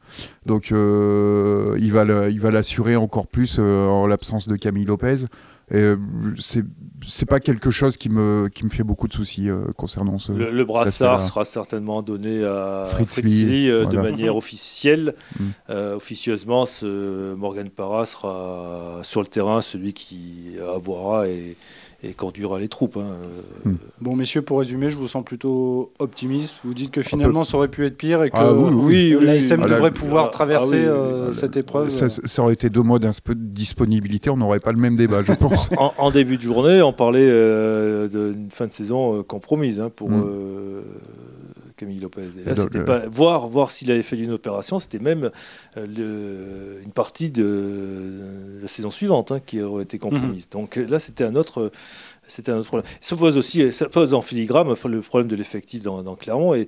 Donc 0.46 0.70
il 0.70 1.92
va 1.92 2.50
l'assurer 2.50 2.96
encore 2.96 3.26
plus 3.26 3.58
en 3.58 4.06
l'absence 4.06 4.48
de 4.48 4.56
Camille 4.56 4.86
Lopez. 4.86 5.26
Et 5.70 5.94
c'est 7.06 7.26
pas 7.26 7.40
quelque 7.40 7.70
chose 7.70 7.96
qui 7.96 8.08
me, 8.08 8.48
qui 8.52 8.64
me 8.64 8.70
fait 8.70 8.82
beaucoup 8.82 9.08
de 9.08 9.12
soucis 9.12 9.48
euh, 9.48 9.66
concernant 9.76 10.18
ce. 10.18 10.32
Le, 10.32 10.64
brassard 10.64 11.22
sera 11.22 11.44
certainement 11.44 12.02
donné 12.02 12.44
à 12.44 12.84
Fritz, 12.86 13.22
Lee, 13.22 13.70
euh, 13.70 13.86
de 13.86 13.96
manière 13.96 14.36
officielle. 14.36 15.14
Mm. 15.38 15.44
Euh, 15.70 15.96
officieusement, 15.96 16.66
ce 16.66 17.34
Morgan 17.34 17.70
Parra 17.70 18.06
sera 18.06 19.00
sur 19.02 19.20
le 19.20 19.26
terrain 19.26 19.62
celui 19.62 19.92
qui 19.92 20.56
aboiera 20.74 21.28
et, 21.28 21.56
et 22.02 22.12
conduira 22.12 22.60
les 22.60 22.68
troupes. 22.68 22.96
Hein. 22.96 23.16
Hmm. 23.64 23.74
Bon, 24.00 24.14
messieurs, 24.14 24.42
pour 24.42 24.60
résumer, 24.60 24.90
je 24.90 24.96
vous 24.96 25.08
sens 25.08 25.24
plutôt 25.24 25.92
optimiste. 25.98 26.60
Vous 26.64 26.72
dites 26.74 26.92
que 26.92 27.02
finalement, 27.02 27.42
ça 27.42 27.56
aurait 27.56 27.68
pu 27.68 27.84
être 27.84 27.96
pire 27.96 28.22
et 28.22 28.30
que 28.30 28.36
ah 28.36 28.54
oui, 28.54 29.14
oui, 29.14 29.24
l'ASM 29.24 29.62
devrait 29.62 29.90
pouvoir 29.90 30.26
ah, 30.26 30.30
traverser 30.30 30.76
euh, 30.76 31.32
cette 31.32 31.56
épreuve. 31.56 31.88
Ça, 31.88 32.42
aurait 32.42 32.54
été 32.54 32.70
deux 32.70 32.82
mois 32.82 33.00
d'un 33.00 33.10
peu 33.24 33.34
de 33.34 33.42
disponibilité, 33.42 34.30
on 34.30 34.36
n'aurait 34.36 34.60
pas 34.60 34.72
le 34.72 34.78
même 34.78 34.96
débat, 34.96 35.22
je 35.22 35.32
pense. 35.32 35.70
en, 35.76 36.10
début 36.12 36.36
de 36.36 36.42
journée, 36.42 36.82
on 36.82 36.92
parlait 36.92 37.26
euh, 37.26 38.06
d'une 38.06 38.50
fin 38.50 38.66
de 38.66 38.72
saison 38.72 39.18
euh, 39.18 39.22
compromise 39.24 39.80
hein, 39.80 39.90
pour. 39.94 40.10
Hmm. 40.10 40.82
Camille 41.78 42.00
Lopez. 42.00 42.28
c'était 42.54 42.84
pas, 42.84 43.06
voir, 43.06 43.46
voir 43.46 43.70
s'il 43.70 43.90
avait 43.90 44.02
fait 44.02 44.18
une 44.18 44.32
opération, 44.32 44.78
c'était 44.78 44.98
même 44.98 45.30
euh, 45.76 46.82
une 46.84 46.90
partie 46.90 47.30
de 47.30 48.10
la 48.68 48.74
saison 48.74 48.90
suivante 48.90 49.32
hein, 49.32 49.40
qui 49.44 49.60
aurait 49.62 49.84
été 49.84 49.98
compromise. 49.98 50.46
Mhm. 50.46 50.60
Donc 50.60 50.76
là, 50.76 51.00
c'était 51.00 51.24
un 51.24 51.34
autre 51.34 51.72
c'était 52.28 52.52
un 52.52 52.58
autre 52.58 52.68
problème. 52.68 52.90
Ça 53.00 53.16
pose 53.16 53.36
aussi, 53.36 53.72
ça 53.72 53.88
pose 53.88 54.14
en 54.14 54.20
filigrane 54.20 54.68
le 54.68 55.00
problème 55.00 55.28
de 55.28 55.36
l'effectif 55.36 55.82
dans, 55.82 56.14
Clermont 56.14 56.54
et, 56.54 56.66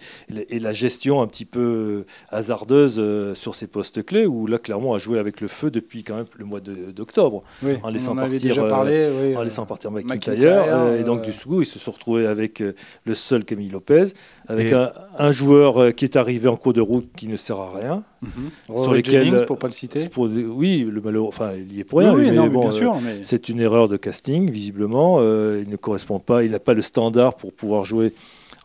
et, 0.49 0.59
la 0.59 0.73
gestion 0.73 1.23
un 1.23 1.27
petit 1.27 1.45
peu 1.45 2.05
hasardeuse 2.31 2.97
euh, 2.99 3.35
sur 3.35 3.55
ces 3.55 3.67
postes 3.67 4.05
clés 4.05 4.27
où 4.27 4.47
là 4.47 4.59
Clermont 4.59 4.95
a 4.95 4.99
joué 4.99 5.19
avec 5.19 5.41
le 5.41 5.49
feu 5.49 5.71
depuis 5.71 6.05
quand 6.05 6.17
même 6.17 6.27
le 6.37 6.45
mois 6.45 6.61
d'octobre 6.61 7.43
en 7.83 7.91
laissant 7.91 8.15
partir, 8.15 8.59
euh, 8.59 9.35
en 9.37 9.43
laissant 9.43 9.67
partir 9.67 9.91
McIntyre 9.91 10.37
euh, 10.45 11.01
et 11.01 11.05
donc 11.05 11.23
du 11.23 11.33
coup 11.33 11.63
ils 11.63 11.67
se 11.67 11.79
sont 11.79 11.91
retrouvés 11.91 12.27
avec 12.27 12.63
le 13.05 13.15
seul 13.15 13.45
Camille 13.45 13.71
Lopez, 13.71 14.13
avec 14.49 14.73
un, 14.73 15.33
joueur 15.33 15.95
qui 15.95 16.05
est 16.05 16.17
arrivé 16.17 16.49
en 16.49 16.57
cours 16.57 16.73
de 16.73 16.81
route 16.81 17.09
qui 17.17 17.29
ne 17.29 17.37
sert 17.37 17.59
à 17.59 17.73
rien. 17.73 18.03
Mhm. 18.23 18.83
Sur 18.83 18.93
lesquels, 18.93 19.25
Jennings, 19.25 19.47
pour 19.47 19.59
pas 19.59 19.67
le 19.67 19.73
citer. 19.73 20.01
oui, 20.17 20.87
le 20.91 21.01
malheur, 21.01 21.25
enfin 21.25 21.53
il 21.57 21.75
y 21.75 21.81
est 21.81 21.85
pour 21.85 22.01
rien. 22.01 22.15
Oui, 22.15 22.31
non, 22.31 22.49
bien 22.49 22.71
sûr. 22.71 22.97
C'est 23.23 23.49
une 23.49 23.61
erreur 23.61 23.89
de 23.89 23.97
casting 23.97 24.51
visiblement. 24.51 25.19
Euh, 25.21 25.50
il 25.59 25.69
ne 25.69 25.77
correspond 25.77 26.19
pas, 26.19 26.45
il 26.45 26.53
n'a 26.53 26.61
pas 26.61 26.75
le 26.75 26.83
standard 26.83 27.37
pour 27.37 27.53
pouvoir 27.53 27.85
jouer 27.85 28.13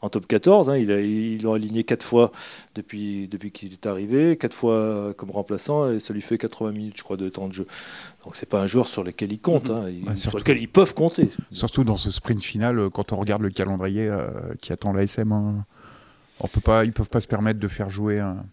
en 0.01 0.09
top 0.09 0.27
14. 0.27 0.69
Hein. 0.69 0.77
Il, 0.77 0.91
a, 0.91 1.01
ils 1.01 1.41
l'ont 1.41 1.53
aligné 1.53 1.83
quatre 1.83 2.05
fois 2.05 2.31
depuis, 2.75 3.27
depuis 3.27 3.51
qu'il 3.51 3.73
est 3.73 3.85
arrivé, 3.85 4.37
quatre 4.37 4.55
fois 4.55 5.13
comme 5.17 5.31
remplaçant, 5.31 5.91
et 5.91 5.99
ça 5.99 6.13
lui 6.13 6.21
fait 6.21 6.37
80 6.37 6.71
minutes, 6.71 6.97
je 6.97 7.03
crois, 7.03 7.17
de 7.17 7.29
temps 7.29 7.47
de 7.47 7.53
jeu. 7.53 7.67
Donc 8.23 8.35
c'est 8.35 8.49
pas 8.49 8.61
un 8.61 8.67
joueur 8.67 8.87
sur 8.87 9.03
lequel 9.03 9.31
ils 9.31 9.39
comptent, 9.39 9.69
hein. 9.69 9.85
sur 10.15 10.37
lequel 10.37 10.57
ils 10.57 10.67
peuvent 10.67 10.93
compter. 10.93 11.29
Surtout 11.51 11.83
dans 11.83 11.97
ce 11.97 12.11
sprint 12.11 12.43
final, 12.43 12.79
euh, 12.79 12.89
quand 12.89 13.11
on 13.11 13.17
regarde 13.17 13.41
le 13.41 13.49
calendrier 13.49 14.07
euh, 14.07 14.29
qui 14.61 14.71
attend 14.71 14.93
l'ASM, 14.93 15.31
hein, 15.31 15.65
on 16.39 16.47
peut 16.47 16.61
pas, 16.61 16.85
ils 16.85 16.93
peuvent 16.93 17.09
pas 17.09 17.21
se 17.21 17.27
permettre 17.27 17.59
de 17.59 17.67
faire 17.67 17.89
jouer 17.89 18.19
un 18.19 18.43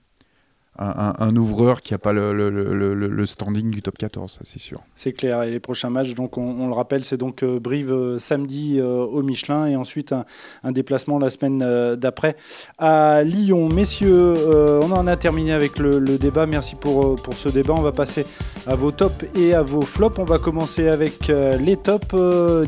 un, 0.79 1.37
ouvreur 1.37 1.83
qui 1.83 1.93
n'a 1.93 1.99
pas 1.99 2.12
le, 2.14 3.26
standing 3.26 3.71
du 3.71 3.83
top 3.83 3.99
14, 3.99 4.41
c'est 4.43 4.59
sûr. 4.59 4.81
C'est 4.95 5.12
clair. 5.12 5.43
Et 5.43 5.50
les 5.50 5.61
prochains 5.61 5.91
matchs, 5.91 6.14
donc 6.14 6.38
on, 6.38 6.67
le 6.67 6.73
rappelle, 6.73 7.05
c'est 7.05 7.19
donc 7.19 7.43
euh, 7.43 7.61
Brive 7.61 7.93
euh, 7.93 8.19
samedi 8.19 8.79
euh, 8.79 9.05
au 9.05 9.23
Michelin 9.23 9.67
et 9.67 9.76
ensuite 9.76 10.12
un, 10.12 10.73
déplacement 10.73 11.19
la 11.19 11.29
semaine 11.29 11.59
d'après 11.97 12.37
à 12.79 13.23
Lyon. 13.23 13.69
Messieurs, 13.69 14.35
on 14.81 14.91
en 14.93 15.07
a 15.07 15.17
terminé 15.17 15.52
avec 15.52 15.79
le, 15.79 16.00
débat. 16.19 16.47
Merci 16.47 16.76
pour, 16.76 17.17
pour 17.17 17.35
ce 17.35 17.49
débat. 17.50 17.75
On 17.76 17.83
va 17.83 17.93
passer 17.93 18.25
à 18.67 18.75
vos 18.75 18.91
tops 18.91 19.26
et 19.35 19.55
à 19.55 19.62
vos 19.62 19.83
flops. 19.83 20.19
On 20.19 20.25
va 20.25 20.38
commencer 20.38 20.88
avec 20.88 21.29
les 21.29 21.76
tops. 21.76 22.14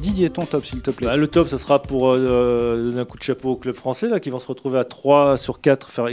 Didier, 0.00 0.28
ton 0.28 0.44
top, 0.44 0.66
s'il 0.66 0.82
te 0.82 0.90
plaît. 0.90 1.06
Bah, 1.06 1.16
le 1.16 1.28
top, 1.28 1.48
ce 1.48 1.56
sera 1.56 1.80
pour 1.80 2.14
donner 2.14 3.00
un 3.00 3.04
coup 3.06 3.16
de 3.16 3.22
chapeau 3.22 3.52
au 3.52 3.56
club 3.56 3.74
français 3.74 4.08
là, 4.08 4.20
qui 4.20 4.28
vont 4.28 4.38
se 4.38 4.46
retrouver 4.46 4.78
à 4.78 4.84
3 4.84 5.38
sur 5.38 5.60
4 5.62 5.88
faire, 5.88 6.08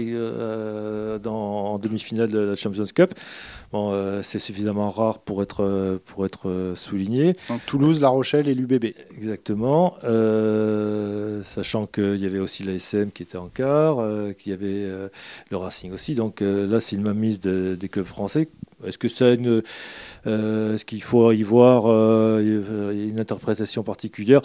dans 1.19 1.80
demi-finale 1.81 2.29
de 2.29 2.39
la 2.39 2.55
Champions 2.55 2.85
Cup. 2.93 3.13
Bon, 3.71 3.91
euh, 3.93 4.21
c'est 4.21 4.39
suffisamment 4.39 4.89
rare 4.89 5.19
pour 5.19 5.41
être, 5.41 5.63
euh, 5.63 5.97
pour 6.03 6.25
être 6.25 6.49
euh, 6.49 6.75
souligné. 6.75 7.33
Toulouse, 7.67 8.01
La 8.01 8.09
Rochelle 8.09 8.49
et 8.49 8.53
l'UBB. 8.53 8.93
Exactement. 9.15 9.95
sachant 11.43 11.87
qu'il 11.87 12.17
y 12.17 12.25
avait 12.25 12.39
aussi 12.39 12.63
l'ASM 12.63 13.11
qui 13.11 13.23
était 13.23 13.37
en 13.37 13.47
quart, 13.47 13.97
qu'il 14.37 14.51
y 14.51 14.55
avait 14.55 14.87
le 15.49 15.57
Racing 15.57 15.91
aussi. 15.91 16.15
Donc 16.15 16.41
là, 16.41 16.79
c'est 16.79 16.95
une 16.95 17.03
mainmise 17.03 17.39
des 17.39 17.89
clubs 17.89 18.05
français. 18.05 18.49
Est-ce 18.85 18.97
que 18.97 19.07
ça 19.07 19.31
une, 19.31 19.61
est-ce 20.25 20.85
qu'il 20.85 21.03
faut 21.03 21.31
y 21.31 21.43
voir 21.43 21.85
une 21.85 23.19
interprétation 23.19 23.83
particulière? 23.83 24.41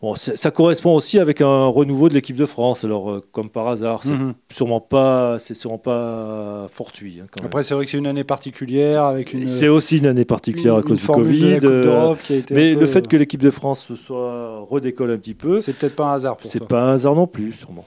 Bon, 0.00 0.14
ça 0.16 0.50
correspond 0.50 0.94
aussi 0.94 1.18
avec 1.18 1.42
un 1.42 1.66
renouveau 1.66 2.08
de 2.08 2.14
l'équipe 2.14 2.36
de 2.36 2.46
France. 2.46 2.84
Alors, 2.84 3.10
euh, 3.10 3.24
comme 3.32 3.50
par 3.50 3.68
hasard, 3.68 4.02
c'est 4.02 4.12
mhm. 4.12 4.32
sûrement 4.50 4.80
pas, 4.80 5.38
c'est 5.38 5.52
sûrement 5.52 5.76
pas 5.76 6.68
fortuit. 6.70 7.18
Hein, 7.20 7.26
Après, 7.44 7.62
c'est 7.62 7.74
vrai 7.74 7.84
que 7.84 7.90
c'est 7.90 7.98
une 7.98 8.06
année 8.06 8.24
particulière 8.24 9.04
avec 9.04 9.34
une. 9.34 9.46
C'est 9.46 9.68
aussi 9.68 9.98
une 9.98 10.06
année 10.06 10.24
particulière 10.24 10.76
à 10.76 10.82
cause 10.82 11.00
du 11.00 11.06
Covid. 11.06 11.60
Euh, 11.64 12.14
mais 12.50 12.74
le 12.74 12.86
fait 12.86 13.08
que 13.08 13.16
l'équipe 13.18 13.42
de 13.42 13.50
France 13.50 13.92
soit 13.94 14.60
redécolle 14.60 15.10
un 15.10 15.18
petit 15.18 15.34
peu, 15.34 15.58
c'est 15.58 15.74
peut-être 15.74 15.96
pas 15.96 16.06
un 16.06 16.14
hasard. 16.14 16.38
C'est 16.44 16.66
pas 16.66 16.80
un 16.80 16.94
hasard 16.94 17.14
non 17.14 17.26
plus, 17.26 17.52
sûrement. 17.52 17.84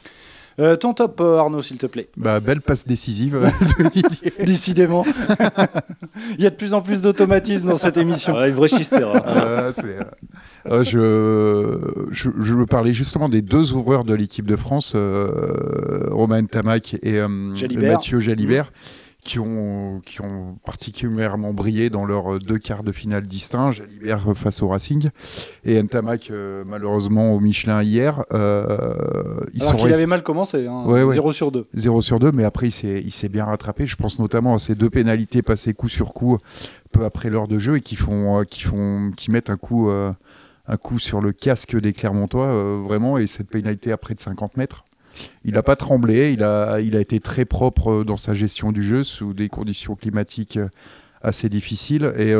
Euh, 0.59 0.75
ton 0.75 0.93
top, 0.93 1.19
Arnaud, 1.19 1.63
s'il 1.63 1.77
te 1.77 1.87
plaît. 1.87 2.09
Bah, 2.15 2.39
belle 2.39 2.61
passe 2.61 2.85
décisive 2.85 3.39
Décidément. 4.45 5.03
Il 6.37 6.43
y 6.43 6.45
a 6.45 6.51
de 6.51 6.55
plus 6.55 6.75
en 6.75 6.81
plus 6.81 7.01
d'automatisme 7.01 7.69
dans 7.69 7.77
cette 7.77 7.97
émission. 7.97 8.39
une 8.43 8.53
vraie 8.53 8.67
chistère. 8.67 9.15
Hein. 9.15 9.71
Euh, 10.65 10.83
je, 10.83 12.07
je, 12.11 12.29
je, 12.39 12.53
me 12.55 12.65
parlais 12.65 12.93
justement 12.93 13.29
des 13.29 13.41
deux 13.41 13.73
ouvreurs 13.73 14.05
de 14.05 14.13
l'équipe 14.13 14.45
de 14.45 14.55
France, 14.55 14.93
euh, 14.95 16.07
Romain 16.09 16.43
Tamac 16.45 16.95
et 17.03 17.17
euh, 17.17 17.27
Mathieu 17.27 18.19
Jalibert. 18.19 18.71
Qui 19.25 19.39
ont, 19.39 20.01
qui 20.05 20.19
ont 20.19 20.57
particulièrement 20.65 21.53
brillé 21.53 21.89
dans 21.89 22.03
leurs 22.03 22.39
deux 22.39 22.57
quarts 22.57 22.83
de 22.83 22.91
finale 22.91 23.25
distincts, 23.25 23.71
Jalibert 23.71 24.35
face 24.35 24.61
au 24.61 24.67
Racing 24.67 25.11
et 25.63 25.81
Ntamak 25.81 26.29
malheureusement 26.65 27.31
au 27.31 27.39
Michelin 27.39 27.81
hier. 27.81 28.25
ils 28.33 28.35
Alors 28.35 29.77
qu'il 29.77 29.93
avait 29.93 30.07
mal 30.07 30.23
commencé, 30.23 30.67
hein, 30.67 30.83
0 30.89 31.31
sur 31.31 31.53
2. 31.53 31.67
0 31.73 32.01
sur 32.01 32.19
2, 32.19 32.33
mais 32.33 32.43
après 32.43 32.67
il 32.67 33.11
s'est 33.13 33.29
bien 33.29 33.45
rattrapé. 33.45 33.87
Je 33.87 33.95
pense 33.95 34.19
notamment 34.19 34.55
à 34.55 34.59
ces 34.59 34.75
deux 34.75 34.89
pénalités 34.89 35.41
passées 35.41 35.73
coup 35.73 35.87
sur 35.87 36.13
coup 36.13 36.37
peu 36.91 37.05
après 37.05 37.29
l'heure 37.29 37.47
de 37.47 37.59
jeu 37.59 37.77
et 37.77 37.81
qui, 37.81 37.95
font, 37.95 38.43
qui, 38.43 38.63
font, 38.63 39.11
qui 39.15 39.31
mettent 39.31 39.49
un 39.49 39.55
coup 39.55 39.89
un 40.67 40.77
coup 40.77 40.99
sur 40.99 41.21
le 41.21 41.31
casque 41.31 41.79
des 41.79 41.93
Clermontois, 41.93 42.47
euh, 42.47 42.81
vraiment, 42.83 43.17
et 43.17 43.27
cette 43.27 43.49
pénalité 43.49 43.91
à 43.91 43.97
près 43.97 44.13
de 44.13 44.19
50 44.19 44.57
mètres. 44.57 44.85
Il 45.43 45.53
n'a 45.53 45.63
pas 45.63 45.75
tremblé, 45.75 46.33
il 46.33 46.43
a, 46.43 46.79
il 46.79 46.95
a 46.95 46.99
été 46.99 47.19
très 47.19 47.45
propre 47.45 47.91
euh, 47.91 48.03
dans 48.03 48.17
sa 48.17 48.33
gestion 48.33 48.71
du 48.71 48.81
jeu 48.81 49.03
sous 49.03 49.33
des 49.33 49.49
conditions 49.49 49.95
climatiques 49.95 50.57
euh, 50.57 50.69
assez 51.21 51.49
difficiles. 51.49 52.13
Et 52.17 52.35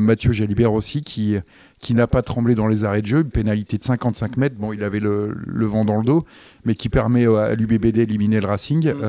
Mathieu 0.00 0.32
Jalibert 0.32 0.72
aussi, 0.72 1.02
qui, 1.02 1.36
qui 1.84 1.94
n'a 1.94 2.06
pas 2.06 2.22
tremblé 2.22 2.54
dans 2.54 2.66
les 2.66 2.84
arrêts 2.84 3.02
de 3.02 3.06
jeu, 3.06 3.20
une 3.20 3.30
pénalité 3.30 3.76
de 3.76 3.82
55 3.82 4.38
mètres. 4.38 4.56
Bon, 4.58 4.72
il 4.72 4.82
avait 4.82 5.00
le, 5.00 5.34
vent 5.66 5.84
dans 5.84 5.98
le 5.98 6.04
dos, 6.04 6.24
mais 6.64 6.74
qui 6.74 6.88
permet 6.88 7.26
à 7.26 7.54
l'UBB 7.54 7.88
d'éliminer 7.88 8.40
le 8.40 8.46
Racing. 8.46 8.88
Mmh. 8.88 9.02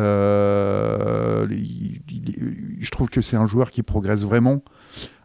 je 2.82 2.92
trouve 2.92 3.08
que 3.08 3.22
c'est 3.22 3.38
un 3.38 3.46
joueur 3.46 3.72
qui 3.72 3.82
progresse 3.82 4.26
vraiment 4.26 4.62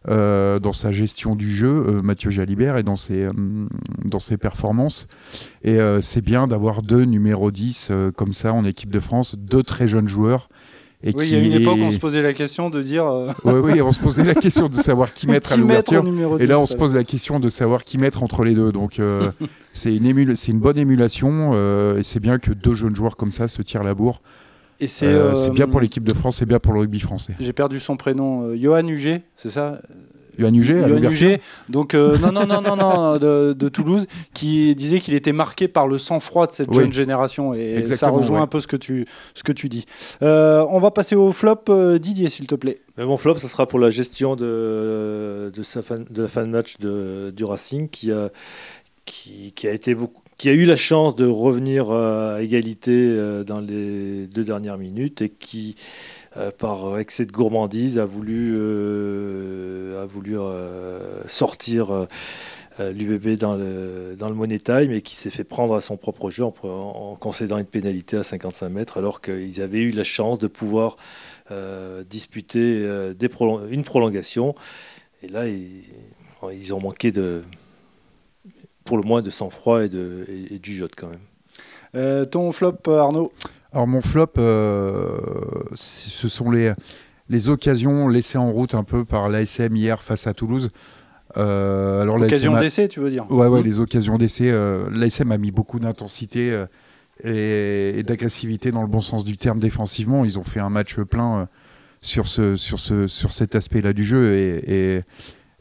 euh, 0.08 0.58
dans 0.58 0.72
sa 0.72 0.92
gestion 0.92 1.36
du 1.36 1.54
jeu, 1.54 1.84
euh, 1.86 2.00
Mathieu 2.00 2.30
Jalibert, 2.30 2.78
et 2.78 2.82
dans 2.82 2.96
ses, 2.96 3.24
euh, 3.24 3.32
dans 4.04 4.18
ses 4.18 4.38
performances. 4.38 5.08
Et 5.62 5.78
c'est 6.00 6.22
bien 6.22 6.46
d'avoir 6.46 6.82
deux 6.82 7.02
numéros 7.02 7.50
10 7.50 7.92
comme 8.16 8.32
ça 8.32 8.54
en 8.54 8.64
équipe 8.64 8.90
de 8.90 9.00
France, 9.00 9.34
deux 9.36 9.62
très 9.62 9.88
jeunes 9.88 10.08
joueurs. 10.08 10.48
Et 11.02 11.12
oui, 11.14 11.28
il 11.28 11.32
y 11.32 11.40
a 11.40 11.44
une 11.44 11.62
époque, 11.62 11.78
on 11.80 11.90
se 11.90 11.98
posait 11.98 12.22
la 12.22 12.34
question 12.34 12.68
de 12.70 12.82
dire. 12.82 13.06
Oui, 13.44 13.54
oui, 13.62 13.82
on 13.82 13.90
se 13.92 13.98
posait 13.98 14.24
la 14.24 14.34
question 14.34 14.68
de 14.68 14.74
savoir 14.74 15.12
qui 15.12 15.26
mettre 15.28 15.52
à 15.52 15.56
l'ouverture. 15.56 16.04
Et 16.38 16.46
là, 16.46 16.60
on 16.60 16.66
se 16.66 16.76
pose 16.76 16.94
la 16.94 17.04
question 17.04 17.40
de 17.40 17.48
savoir 17.48 17.84
qui 17.84 17.96
mettre 17.98 18.22
entre 18.22 18.44
les 18.44 18.54
deux. 18.54 18.70
Donc, 18.72 19.00
c'est 19.72 19.94
une, 19.94 20.06
une 20.06 20.58
bonne 20.58 20.78
émulation. 20.78 21.52
et 21.96 22.02
c'est 22.02 22.20
bien 22.20 22.38
que 22.38 22.52
deux 22.52 22.74
jeunes 22.74 22.94
joueurs 22.94 23.16
comme 23.16 23.32
ça 23.32 23.48
se 23.48 23.62
tirent 23.62 23.82
la 23.82 23.94
bourre. 23.94 24.20
Et 24.80 24.86
c'est 24.86 25.06
euh, 25.06 25.50
bien 25.50 25.68
pour 25.68 25.80
l'équipe 25.80 26.04
de 26.04 26.14
France, 26.14 26.38
c'est 26.38 26.46
bien 26.46 26.58
pour 26.58 26.72
le 26.72 26.80
rugby 26.80 27.00
français. 27.00 27.34
J'ai 27.38 27.52
perdu 27.52 27.78
son 27.78 27.98
prénom. 27.98 28.44
Euh, 28.44 28.56
Johan 28.56 28.86
Huget, 28.86 29.22
c'est 29.36 29.50
ça? 29.50 29.80
Huget, 30.38 31.34
à 31.34 31.38
donc 31.68 31.94
euh, 31.94 32.16
non, 32.18 32.32
non, 32.32 32.46
non, 32.46 32.60
non, 32.60 32.76
non, 32.76 33.16
de, 33.18 33.52
de 33.52 33.68
Toulouse, 33.68 34.06
qui 34.34 34.74
disait 34.74 35.00
qu'il 35.00 35.14
était 35.14 35.32
marqué 35.32 35.68
par 35.68 35.86
le 35.88 35.98
sang-froid 35.98 36.46
de 36.46 36.52
cette 36.52 36.68
Oui. 36.70 36.76
jeune 36.76 36.92
génération, 36.92 37.54
et 37.54 37.84
ça 37.86 38.08
rejoint 38.10 38.38
ouais. 38.38 38.42
un 38.42 38.46
peu 38.46 38.60
ce 38.60 38.66
que 38.66 38.76
tu, 38.76 39.06
ce 39.34 39.42
que 39.42 39.52
tu 39.52 39.68
dis. 39.68 39.84
Euh, 40.22 40.64
on 40.70 40.78
va 40.80 40.90
passer 40.90 41.14
au 41.16 41.32
flop, 41.32 41.64
euh, 41.68 41.98
Didier, 41.98 42.28
s'il 42.30 42.46
te 42.46 42.54
plaît. 42.54 42.80
Mais 42.96 43.04
mon 43.04 43.16
flop, 43.16 43.36
ce 43.38 43.48
sera 43.48 43.66
pour 43.66 43.78
la 43.78 43.90
gestion 43.90 44.36
de, 44.36 45.50
de, 45.54 45.62
sa 45.62 45.82
fan- 45.82 46.06
de 46.10 46.22
la 46.22 46.28
fin 46.28 46.42
de 46.42 46.50
match 46.50 46.76
de, 46.78 47.32
du 47.34 47.44
Racing 47.44 47.88
qui 47.88 48.12
a, 48.12 48.30
qui, 49.04 49.52
qui 49.52 49.66
a 49.68 49.72
été 49.72 49.94
beaucoup, 49.94 50.19
qui 50.40 50.48
a 50.48 50.52
eu 50.52 50.64
la 50.64 50.76
chance 50.76 51.16
de 51.16 51.26
revenir 51.26 51.90
euh, 51.90 52.36
à 52.36 52.40
égalité 52.40 52.92
euh, 52.94 53.44
dans 53.44 53.60
les 53.60 54.26
deux 54.26 54.42
dernières 54.42 54.78
minutes 54.78 55.20
et 55.20 55.28
qui, 55.28 55.74
euh, 56.38 56.50
par 56.50 56.98
excès 56.98 57.26
de 57.26 57.30
gourmandise, 57.30 57.98
a 57.98 58.06
voulu, 58.06 58.56
a 59.98 60.06
voulu 60.06 60.38
sortir 61.26 62.06
l'UBB 62.78 63.36
dans 63.36 63.54
le, 63.54 64.14
dans 64.16 64.30
le 64.30 64.34
Money 64.34 64.60
Time 64.60 64.92
et 64.92 65.02
qui 65.02 65.14
s'est 65.14 65.28
fait 65.28 65.44
prendre 65.44 65.74
à 65.74 65.82
son 65.82 65.98
propre 65.98 66.30
jeu 66.30 66.44
en, 66.44 67.18
concédant 67.20 67.58
une 67.58 67.66
pénalité 67.66 68.16
à 68.16 68.22
55 68.22 68.70
mètres 68.70 68.96
alors 68.96 69.20
qu'ils 69.20 69.60
avaient 69.60 69.82
eu 69.82 69.90
la 69.90 70.04
chance 70.04 70.38
de 70.38 70.46
pouvoir 70.46 70.96
disputer 72.08 72.82
une 73.70 73.84
prolongation. 73.84 74.54
Et 75.22 75.28
là, 75.28 75.44
ils 75.46 76.72
ont 76.72 76.80
manqué 76.80 77.12
de, 77.12 77.42
pour 78.90 78.98
le 78.98 79.04
moins 79.04 79.22
de 79.22 79.30
sang-froid 79.30 79.84
et, 79.84 79.88
de, 79.88 80.26
et, 80.28 80.56
et 80.56 80.58
du 80.58 80.72
jeu 80.74 80.88
quand 80.96 81.06
même. 81.06 81.20
Euh, 81.94 82.24
ton 82.24 82.50
flop, 82.50 82.74
Arnaud 82.88 83.30
Alors 83.72 83.86
mon 83.86 84.00
flop, 84.00 84.32
euh, 84.38 85.16
ce 85.74 86.28
sont 86.28 86.50
les, 86.50 86.72
les 87.28 87.48
occasions 87.48 88.08
laissées 88.08 88.36
en 88.38 88.50
route 88.50 88.74
un 88.74 88.82
peu 88.82 89.04
par 89.04 89.28
l'ASM 89.28 89.76
hier 89.76 90.02
face 90.02 90.26
à 90.26 90.34
Toulouse. 90.34 90.70
Euh, 91.36 92.00
alors 92.02 92.16
Occasion 92.16 92.50
l'ASM 92.52 92.54
a- 92.58 92.60
d'essai, 92.60 92.88
tu 92.88 92.98
veux 92.98 93.10
dire 93.10 93.30
Ouais, 93.30 93.46
ouais, 93.46 93.60
Mmh. 93.60 93.64
les 93.64 93.78
occasions 93.78 94.18
d'essai. 94.18 94.50
Euh, 94.50 94.88
L'ASM 94.90 95.30
a 95.30 95.38
mis 95.38 95.52
beaucoup 95.52 95.78
d'intensité 95.78 96.50
euh, 96.52 96.66
et, 97.22 98.00
et 98.00 98.02
d'agressivité 98.02 98.72
dans 98.72 98.82
le 98.82 98.88
bon 98.88 99.00
sens 99.00 99.24
du 99.24 99.36
terme 99.36 99.60
défensivement. 99.60 100.24
Ils 100.24 100.38
ont 100.40 100.42
fait 100.44 100.58
un 100.60 100.70
match 100.70 100.96
plein 100.98 101.38
euh, 101.42 101.46
sur, 102.00 102.26
ce, 102.26 102.56
sur, 102.56 102.80
ce, 102.80 103.06
sur 103.06 103.32
cet 103.32 103.54
aspect-là 103.54 103.92
du 103.92 104.02
jeu 104.04 104.32
et, 104.34 104.96
et- 104.96 105.00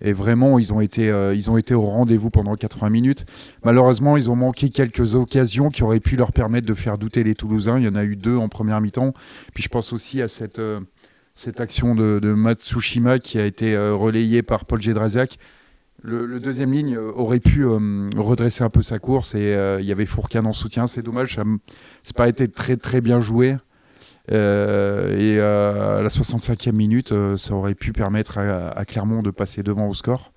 et 0.01 0.13
vraiment, 0.13 0.60
ils 0.60 0.74
ont 0.74 0.79
été, 0.79 1.10
euh, 1.10 1.34
ils 1.34 1.51
ont 1.51 1.58
été 1.58 1.74
au 1.74 1.82
rendez-vous 1.82 2.29
pendant 2.29 2.56
80 2.56 2.89
minutes. 2.89 3.25
Malheureusement, 3.63 4.18
ils 4.18 4.32
ont 4.32 4.36
manqué 4.36 4.70
quelques 4.70 5.15
occasions 5.15 5.70
qui 5.70 5.84
auraient 5.84 6.00
pu 6.00 6.15
leur 6.15 6.32
permettre 6.32 6.68
de 6.68 6.74
faire 6.74 6.98
douter 6.98 7.24
les 7.24 7.36
Toulousains. 7.36 7.77
Il 7.77 7.86
y 7.86 7.88
en 7.88 7.96
a 7.96 8.03
eu 8.03 8.15
deux 8.15 8.38
en 8.38 8.48
première 8.48 8.82
mi-temps. 8.82 9.13
Puis 9.53 9.63
je 9.63 9.70
pense 9.70 9.91
aussi 9.91 10.22
à 10.22 10.27
cette, 10.27 10.60
euh, 10.60 10.79
cette 11.34 11.60
action 11.60 11.96
de, 11.96 12.20
Matsushima 12.34 13.20
qui 13.20 13.39
a 13.39 13.46
été 13.46 13.75
euh, 13.75 13.94
relayée 13.94 14.41
par 14.41 14.65
Paul 14.65 14.82
Gédrasiak. 14.82 15.38
Le, 16.01 16.39
deuxième 16.39 16.72
ligne 16.72 16.98
aurait 16.98 17.41
pu 17.41 17.65
redresser 17.65 18.63
un 18.63 18.70
peu 18.70 18.82
sa 18.82 19.00
course 19.00 19.36
et 19.36 19.53
il 19.82 19.86
y 19.86 19.91
avait 19.91 20.06
Fourcade 20.06 20.46
en 20.46 20.53
soutien. 20.53 20.88
C'est 20.88 21.01
dommage, 21.01 21.36
ça 21.36 21.44
n'a 21.44 21.58
pas 22.15 22.29
été 22.29 22.48
très 22.48 22.77
très 22.77 23.01
bien 23.01 23.20
joué. 23.20 23.58
Euh, 24.31 25.17
et 25.17 25.39
euh, 25.39 26.00
à 26.00 26.01
la 26.01 26.09
65e 26.09 26.71
minute, 26.74 27.12
euh, 27.12 27.36
ça 27.38 27.53
aurait 27.55 27.75
pu 27.75 27.93
permettre 27.93 28.38
à, 28.38 28.69
à 28.69 28.86
Clermont 28.86 29.21
de 29.24 29.31
passer 29.31 29.63
devant 29.63 29.88
au 29.88 29.93
score 29.93 30.31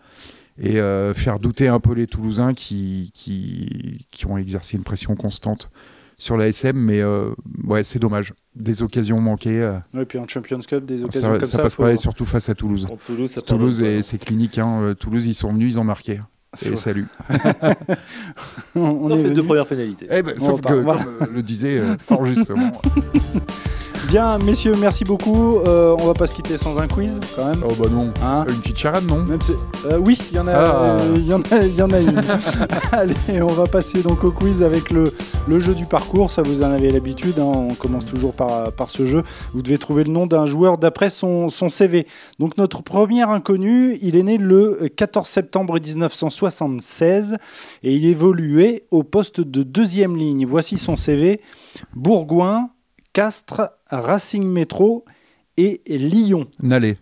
et 0.58 0.80
euh, 0.80 1.12
faire 1.14 1.38
douter 1.38 1.68
un 1.68 1.80
peu 1.80 1.92
les 1.94 2.06
Toulousains 2.06 2.54
qui, 2.54 3.10
qui, 3.14 4.06
qui 4.10 4.26
ont 4.26 4.36
exercé 4.38 4.76
une 4.76 4.82
pression 4.84 5.14
constante 5.14 5.70
sur 6.18 6.36
la 6.36 6.48
SM. 6.48 6.76
Mais 6.76 7.00
euh, 7.00 7.30
ouais, 7.64 7.84
c'est 7.84 7.98
dommage. 7.98 8.32
Des 8.54 8.82
occasions 8.82 9.20
manquées. 9.20 9.62
euh, 9.62 9.78
Et 9.98 10.04
puis 10.04 10.18
en 10.18 10.28
Champions 10.28 10.60
Cup, 10.60 10.84
des 10.84 11.04
occasions 11.04 11.32
ça, 11.32 11.38
comme 11.38 11.48
ça 11.48 11.56
ça. 11.56 11.62
passe 11.62 11.74
pas, 11.74 11.92
et 11.92 11.96
surtout 11.96 12.26
face 12.26 12.48
à 12.48 12.54
Toulouse. 12.54 12.86
Toulouse, 13.06 13.30
ça 13.30 13.40
Toulouse, 13.42 13.78
pardonne 13.78 13.94
et 13.94 13.96
pas. 13.98 14.02
c'est 14.04 14.18
clinique. 14.18 14.58
hein. 14.58 14.94
Toulouse, 14.98 15.26
ils 15.26 15.34
sont 15.34 15.52
venus, 15.52 15.70
ils 15.74 15.78
ont 15.78 15.84
marqué. 15.84 16.20
Et 16.66 16.76
salut. 16.76 17.06
on, 18.76 18.80
on 18.82 19.08
Sauf 19.08 19.18
est 19.20 19.22
les 19.22 19.34
deux 19.34 19.42
premières 19.42 19.66
pénalités. 19.66 20.06
Eh 20.10 20.22
ben, 20.22 20.34
On 20.36 20.40
sauf 20.40 20.56
repart. 20.56 20.74
que, 20.74 20.80
Voilà. 20.82 21.02
comme 21.04 21.16
euh, 21.22 21.32
le 21.32 21.42
disait 21.42 21.78
euh, 21.78 21.96
fort 22.06 22.26
justement. 22.26 22.72
Bien, 24.12 24.36
messieurs, 24.36 24.74
merci 24.78 25.04
beaucoup. 25.04 25.56
Euh, 25.60 25.96
on 25.98 26.04
va 26.06 26.12
pas 26.12 26.26
se 26.26 26.34
quitter 26.34 26.58
sans 26.58 26.76
un 26.78 26.86
quiz, 26.86 27.18
quand 27.34 27.46
même. 27.46 27.64
oh 27.66 27.72
bah 27.78 27.88
non. 27.90 28.12
Hein 28.22 28.44
Une 28.46 28.56
petite 28.60 28.76
charade, 28.76 29.06
non 29.08 29.22
Même 29.22 29.40
si- 29.40 29.52
euh, 29.86 29.98
oui, 30.04 30.18
il 30.30 30.36
y 30.36 30.38
en 30.38 30.46
a, 30.48 30.52
Ah. 30.52 30.82
euh, 31.00 31.14
il 31.16 31.26
y 31.26 31.32
en 31.32 31.40
a, 31.40 31.62
il 31.64 31.74
y 31.74 31.80
en 31.80 31.88
a 31.90 31.98
une. 31.98 32.22
Allez, 32.92 33.14
on 33.40 33.46
va 33.46 33.64
passer 33.64 34.02
donc 34.02 34.22
au 34.22 34.30
quiz 34.30 34.62
avec 34.62 34.90
le, 34.90 35.14
le 35.48 35.60
jeu 35.60 35.72
du 35.74 35.86
parcours. 35.86 36.30
Ça 36.30 36.42
vous 36.42 36.62
en 36.62 36.70
avez 36.72 36.90
l'habitude. 36.90 37.38
hein, 37.38 37.52
on 37.70 37.72
commence 37.74 38.04
toujours 38.04 38.34
par, 38.34 38.70
par 38.72 38.90
ce 38.90 39.06
jeu. 39.06 39.22
Vous 39.54 39.62
devez 39.62 39.78
trouver 39.78 40.04
le 40.04 40.10
nom 40.12 40.26
d'un 40.26 40.44
joueur 40.44 40.76
d'après 40.76 41.08
son, 41.08 41.48
son 41.48 41.70
CV. 41.70 42.06
Donc 42.38 42.58
notre 42.58 42.82
premier 42.82 43.22
inconnu, 43.22 43.96
il 44.02 44.16
est 44.16 44.22
né 44.22 44.36
le 44.36 44.90
14 44.94 45.26
septembre 45.26 45.78
1976 45.82 47.38
et 47.82 47.94
il 47.94 48.04
évoluait 48.04 48.84
au 48.90 49.04
poste 49.04 49.40
de 49.40 49.62
deuxième 49.62 50.16
ligne. 50.18 50.44
Voici 50.44 50.76
son 50.76 50.96
CV 50.96 51.40
Bourgoin, 51.96 52.68
Castres, 53.12 53.62
Racing 53.90 54.44
Métro 54.44 55.04
et 55.56 55.82
Lyon. 55.86 56.46
Nalé. 56.62 56.96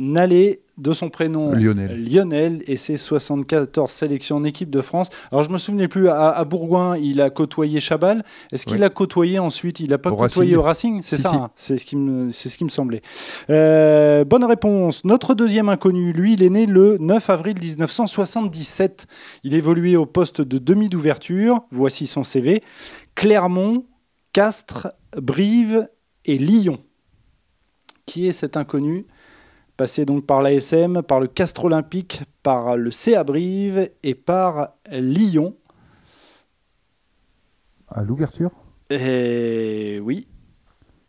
Nalé, 0.00 0.60
de 0.76 0.92
son 0.92 1.10
prénom 1.10 1.50
Lionel. 1.52 2.04
Lionel 2.08 2.62
et 2.68 2.76
ses 2.76 2.96
74 2.96 3.90
sélections 3.90 4.36
en 4.36 4.44
équipe 4.44 4.70
de 4.70 4.80
France. 4.80 5.08
Alors 5.32 5.42
je 5.42 5.50
me 5.50 5.58
souvenais 5.58 5.88
plus, 5.88 6.06
à, 6.08 6.28
à 6.30 6.44
Bourgoin, 6.44 6.96
il 6.96 7.20
a 7.20 7.30
côtoyé 7.30 7.80
Chabal. 7.80 8.24
Est-ce 8.52 8.64
qu'il 8.64 8.84
a 8.84 8.90
côtoyé 8.90 9.40
ensuite? 9.40 9.80
Il 9.80 9.90
n'a 9.90 9.98
pas 9.98 10.12
Au 10.12 10.16
côtoyé 10.16 10.54
Racing. 10.54 10.56
au 10.56 10.62
Racing 10.62 11.02
C'est 11.02 11.16
Si, 11.16 11.22
ça, 11.22 11.30
si. 11.30 11.34
hein, 11.36 11.50
c'est 11.56 11.78
ce, 11.78 11.84
qui 11.84 11.96
me- 11.96 12.30
c'est 12.30 12.48
ce 12.48 12.56
qui 12.56 12.62
me 12.62 12.68
semblait. 12.68 13.02
Euh, 13.50 14.24
bonne 14.24 14.44
réponse. 14.44 15.04
Notre 15.04 15.34
deuxième 15.34 15.68
inconnu, 15.68 16.12
lui, 16.12 16.34
il 16.34 16.44
est 16.44 16.50
né 16.50 16.66
le 16.66 16.96
9 17.00 17.28
avril 17.30 17.56
1977. 17.60 19.08
Il 19.42 19.54
évoluait 19.54 19.96
au 19.96 20.06
poste 20.06 20.40
de 20.40 20.58
demi 20.58 20.88
d'ouverture. 20.88 21.62
Voici 21.72 22.06
son 22.06 22.22
CV. 22.22 22.62
Clermont, 23.16 23.84
Castres, 24.38 24.94
Brive 25.16 25.88
et 26.24 26.38
Lyon. 26.38 26.78
Qui 28.06 28.28
est 28.28 28.32
cet 28.32 28.56
inconnu 28.56 29.04
Passé 29.76 30.04
donc 30.04 30.26
par 30.26 30.42
l'ASM, 30.42 31.02
par 31.02 31.18
le 31.18 31.26
Castres 31.26 31.64
Olympique, 31.64 32.22
par 32.44 32.76
le 32.76 32.92
CA 32.92 33.24
Brive 33.24 33.90
et 34.04 34.14
par 34.14 34.74
Lyon. 34.92 35.56
À 37.88 38.04
l'ouverture? 38.04 38.52
Et 38.90 39.98
oui, 40.04 40.28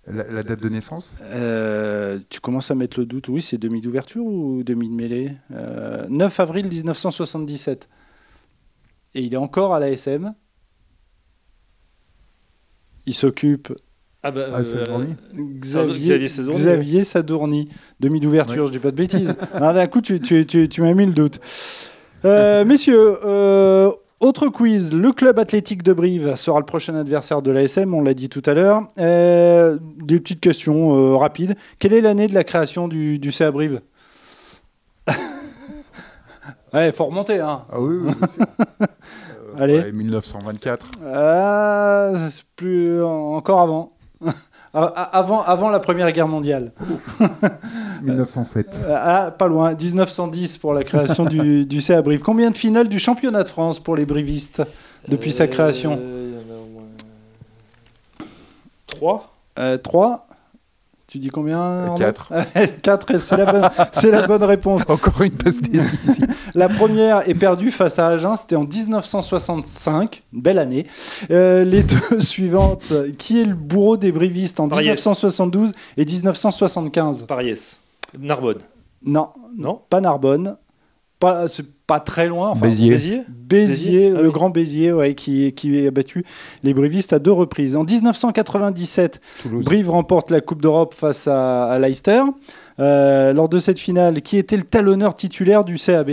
la, 0.07 0.23
la 0.23 0.41
date 0.41 0.63
de 0.63 0.69
naissance? 0.69 1.13
Euh, 1.21 2.17
tu 2.29 2.39
commences 2.39 2.71
à 2.71 2.75
mettre 2.75 2.99
le 2.99 3.05
doute. 3.05 3.27
Oui, 3.27 3.43
c'est 3.43 3.59
demi 3.59 3.79
d'ouverture 3.79 4.25
ou 4.25 4.63
demi 4.63 4.89
de 4.89 4.95
mêlée? 4.95 5.31
Euh, 5.51 6.07
9 6.09 6.39
avril 6.39 6.67
1977. 6.67 7.89
Et 9.13 9.21
il 9.21 9.35
est 9.35 9.37
encore 9.37 9.75
à 9.75 9.79
l'ASM. 9.79 10.33
Il 13.09 13.13
s'occupe 13.13 13.73
Ah 14.21 14.29
bah, 14.29 14.41
Ah, 14.53 14.61
c'est 14.61 14.87
Bourgoin. 14.87 15.07
Xavier, 15.35 15.95
Xavier 15.97 16.27
Sadourny. 16.27 16.57
Xavier 16.59 17.03
Sadourny. 17.03 17.69
Demi 17.99 18.19
d'ouverture, 18.19 18.61
Ouais. 18.63 18.67
je 18.67 18.71
dis 18.73 18.77
pas 18.79 18.91
de 18.91 18.95
bêtises. 18.95 19.33
Non, 19.59 19.73
D'un 19.73 19.87
coup, 19.87 20.01
tu, 20.01 20.19
tu- 20.19 20.45
tu- 20.45 20.69
tu 20.69 20.81
m'as 20.83 20.93
mis 20.93 21.07
le 21.07 21.13
doute. 21.13 21.39
Euh, 22.23 22.63
messieurs, 22.65 23.17
euh, 23.25 23.91
autre 24.19 24.49
quiz. 24.49 24.93
Le 24.93 25.11
club 25.11 25.39
athlétique 25.39 25.81
de 25.81 25.91
Brive 25.93 26.35
sera 26.35 26.59
le 26.59 26.65
prochain 26.67 26.93
adversaire 26.93 27.41
de 27.41 27.49
l'ASM, 27.49 27.95
on 27.95 28.03
l'a 28.03 28.13
dit 28.13 28.29
tout 28.29 28.43
à 28.45 28.53
l'heure. 28.53 28.83
Euh, 28.99 29.79
des 30.03 30.19
petites 30.19 30.39
questions 30.41 30.95
euh, 30.95 31.15
rapides. 31.15 31.55
Quelle 31.79 31.93
est 31.93 32.01
l'année 32.01 32.27
de 32.27 32.35
la 32.35 32.43
création 32.43 32.87
du, 32.87 33.17
du 33.17 33.31
CA 33.31 33.49
Brive? 33.51 33.81
Ouais, 36.73 36.91
faut 36.91 37.05
remonter. 37.05 37.39
Hein. 37.39 37.63
Ah 37.71 37.81
oui, 37.81 37.97
oui. 38.03 38.11
Euh, 38.81 38.85
Allez. 39.59 39.79
ouais, 39.79 39.91
1924. 39.91 40.85
Ah, 41.13 42.11
c'est 42.29 42.43
plus 42.55 43.03
encore 43.03 43.61
avant. 43.61 43.89
Avant, 44.71 45.41
avant 45.41 45.69
la 45.69 45.79
Première 45.79 46.11
Guerre 46.11 46.27
mondiale. 46.27 46.73
1907. 48.03 48.67
Euh, 48.83 48.95
Ah, 49.01 49.31
pas 49.31 49.47
loin. 49.47 49.73
1910 49.73 50.59
pour 50.59 50.73
la 50.75 50.83
création 50.83 51.25
du, 51.25 51.65
du 51.65 51.81
CA 51.81 52.03
Brive. 52.03 52.19
Combien 52.21 52.51
de 52.51 52.55
finales 52.57 52.87
du 52.87 52.99
championnat 52.99 53.43
de 53.43 53.49
France 53.49 53.79
pour 53.79 53.95
les 53.95 54.05
brivistes 54.05 54.61
depuis 55.07 55.31
sa 55.31 55.47
création 55.47 55.97
Euh, 55.99 56.33
il 56.33 56.35
y 56.35 56.51
en 56.51 56.55
a 56.55 56.59
au 56.61 56.67
moins 56.67 56.83
3 58.87 59.33
Euh, 59.57 59.77
Trois 59.79 60.27
Tu 61.09 61.17
dis 61.17 61.29
combien 61.29 61.59
Arnaud 61.59 61.95
4. 61.95 62.33
4, 62.83 63.17
c'est 63.17 63.37
la, 63.37 63.45
bonne- 63.51 63.69
c'est 63.93 64.11
la 64.11 64.27
bonne 64.27 64.43
réponse. 64.43 64.83
Encore 64.87 65.21
une 65.23 65.31
passe 65.31 65.59
décisive. 65.59 66.27
La 66.53 66.69
première 66.69 67.27
est 67.27 67.33
perdue 67.33 67.71
face 67.71 67.97
à 67.97 68.09
Agen, 68.09 68.35
c'était 68.35 68.55
en 68.55 68.63
1965, 68.63 70.21
une 70.33 70.41
belle 70.41 70.59
année. 70.59 70.85
Euh, 71.31 71.63
les 71.63 71.81
deux 71.83 72.19
suivantes, 72.21 72.93
qui 73.17 73.41
est 73.41 73.45
le 73.45 73.55
bourreau 73.55 73.97
des 73.97 74.11
brivistes 74.11 74.59
en 74.59 74.69
Ariès. 74.69 74.83
1972 74.83 75.73
et 75.97 76.05
1975 76.05 77.25
Pariès. 77.25 77.79
Narbonne. 78.17 78.59
Non, 79.03 79.29
Non 79.57 79.81
pas 79.89 80.01
Narbonne. 80.01 80.57
pas, 81.19 81.47
pas 81.89 81.99
très 81.99 82.27
loin. 82.27 82.49
Enfin, 82.49 82.67
Béziers. 82.67 83.23
Béziers 83.27 84.13
Ah 84.15 84.21
le 84.21 84.27
oui. 84.27 84.33
grand 84.33 84.51
Béziers, 84.51 84.93
ouais, 84.93 85.15
qui, 85.15 85.51
qui 85.53 85.87
a 85.87 85.89
battu 85.91 86.23
les 86.63 86.75
Brivistes 86.75 87.13
à 87.13 87.19
deux 87.19 87.31
reprises. 87.31 87.75
En 87.75 87.83
1997, 87.83 89.19
Toulouse. 89.41 89.65
Brive 89.65 89.89
remporte 89.89 90.29
la 90.29 90.39
Coupe 90.39 90.61
d'Europe 90.61 90.93
face 90.93 91.27
à, 91.27 91.65
à 91.65 91.79
Leicester. 91.79 92.21
Euh, 92.79 93.33
lors 93.33 93.49
de 93.49 93.57
cette 93.57 93.79
finale, 93.79 94.21
qui 94.21 94.37
était 94.37 94.55
le 94.55 94.63
talonneur 94.63 95.15
titulaire 95.15 95.63
du 95.63 95.77
CAB 95.77 96.11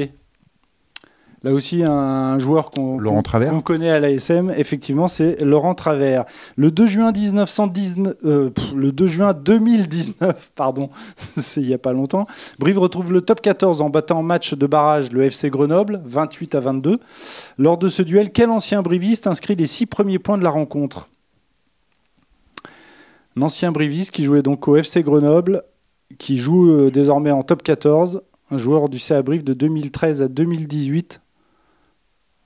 Là 1.47 1.53
aussi, 1.53 1.85
un 1.85 2.41
joueur 2.41 2.73
qu'on 2.73 2.99
connaît 3.61 3.91
à 3.91 4.01
l'ASM, 4.01 4.53
effectivement, 4.57 5.07
c'est 5.07 5.41
Laurent 5.41 5.77
Travers. 5.77 6.25
Le 6.57 6.73
2 6.73 6.87
juin 6.87 7.13
1919, 7.13 8.17
euh, 8.25 8.51
pff, 8.51 8.73
le 8.75 8.91
2 8.91 9.07
juin 9.07 9.33
2019, 9.33 10.51
pardon, 10.57 10.91
c'est 11.17 11.61
il 11.61 11.69
y 11.69 11.73
a 11.73 11.79
pas 11.79 11.93
longtemps, 11.93 12.27
Brive 12.59 12.81
retrouve 12.81 13.13
le 13.13 13.21
top 13.21 13.41
14 13.43 13.81
en 13.81 13.91
battant 13.91 14.19
en 14.19 14.23
match 14.25 14.55
de 14.55 14.67
barrage 14.67 15.13
le 15.13 15.23
FC 15.23 15.49
Grenoble, 15.49 16.03
28 16.05 16.57
à 16.57 16.59
22. 16.59 16.99
Lors 17.59 17.79
de 17.79 17.89
ce 17.89 18.03
duel, 18.03 18.33
quel 18.33 18.51
ancien 18.51 18.83
briviste 18.83 19.29
inscrit 19.29 19.55
les 19.55 19.67
six 19.67 19.87
premiers 19.87 20.19
points 20.19 20.39
de 20.39 20.43
la 20.43 20.51
rencontre? 20.51 21.09
Un 23.37 23.43
ancien 23.43 23.71
briviste 23.71 24.11
qui 24.11 24.25
jouait 24.25 24.43
donc 24.43 24.67
au 24.67 24.75
FC 24.75 25.05
Grenoble, 25.05 25.63
qui 26.19 26.39
joue 26.39 26.73
euh, 26.73 26.91
désormais 26.91 27.31
en 27.31 27.45
top 27.45 27.63
14, 27.63 28.23
un 28.51 28.59
joueur 28.59 28.89
du 28.89 28.99
CA 28.99 29.23
Brive 29.23 29.45
de 29.45 29.53
2013 29.53 30.23
à 30.23 30.27
2018. 30.27 31.21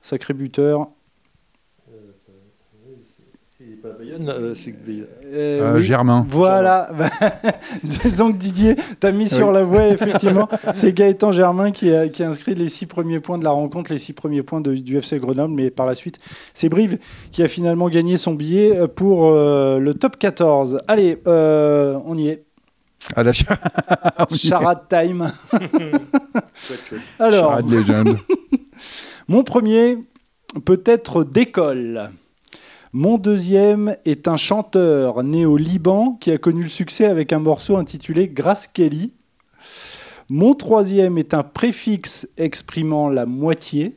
Sacré 0.00 0.34
buteur. 0.34 0.88
C'est 3.58 3.82
pas 3.82 3.90
Bayonne, 3.98 4.28
euh, 4.28 4.54
c'est 4.54 4.72
que 4.72 4.78
Bayonne. 4.86 5.06
Euh, 5.26 5.60
Euh, 5.62 5.76
oui. 5.76 5.82
Germain. 5.82 6.24
Voilà, 6.28 6.90
disons 7.84 8.32
que 8.32 8.38
Didier 8.38 8.74
t'a 8.98 9.12
mis 9.12 9.28
sur 9.28 9.52
la 9.52 9.62
voie, 9.64 9.86
effectivement. 9.88 10.48
C'est 10.74 10.92
Gaëtan 10.94 11.30
Germain 11.30 11.70
qui 11.70 11.92
a, 11.94 12.08
qui 12.08 12.22
a 12.22 12.28
inscrit 12.28 12.54
les 12.54 12.68
six 12.70 12.86
premiers 12.86 13.20
points 13.20 13.36
de 13.38 13.44
la 13.44 13.50
rencontre, 13.50 13.92
les 13.92 13.98
six 13.98 14.14
premiers 14.14 14.42
points 14.42 14.60
de- 14.62 14.74
du 14.74 14.96
FC 14.96 15.18
Grenoble, 15.18 15.52
mais 15.54 15.70
par 15.70 15.84
la 15.86 15.94
suite, 15.94 16.18
c'est 16.54 16.68
Brive 16.70 16.98
qui 17.32 17.42
a 17.42 17.48
finalement 17.48 17.88
gagné 17.90 18.16
son 18.16 18.32
billet 18.34 18.88
pour 18.88 19.26
euh, 19.26 19.78
le 19.78 19.92
top 19.94 20.18
14. 20.18 20.78
Allez, 20.88 21.18
euh, 21.26 21.98
on 22.06 22.16
y 22.16 22.28
est. 22.28 22.44
À 23.14 23.22
la 23.22 23.32
cha- 23.34 23.58
Charade 24.34 24.88
time. 24.88 25.30
Chouette, 26.54 26.80
chouette. 26.88 27.00
Alors, 27.18 27.50
Charade 27.50 27.70
Legend. 27.70 28.16
Mon 29.31 29.45
premier 29.45 29.97
peut 30.64 30.83
être 30.85 31.23
d'école. 31.23 32.11
Mon 32.93 33.16
deuxième 33.16 33.97
est 34.05 34.27
un 34.27 34.37
chanteur 34.37 35.23
né 35.23 35.47
au 35.47 35.57
Liban 35.57 36.19
qui 36.21 36.33
a 36.33 36.38
connu 36.38 36.64
le 36.64 36.69
succès 36.69 37.05
avec 37.05 37.33
un 37.33 37.38
morceau 37.38 37.77
intitulé 37.77 38.29
Grace 38.29 38.66
Kelly. 38.66 39.12
Mon 40.29 40.55
troisième 40.55 41.16
est 41.16 41.33
un 41.33 41.45
préfixe 41.45 42.29
exprimant 42.37 43.09
la 43.09 43.25
moitié. 43.25 43.97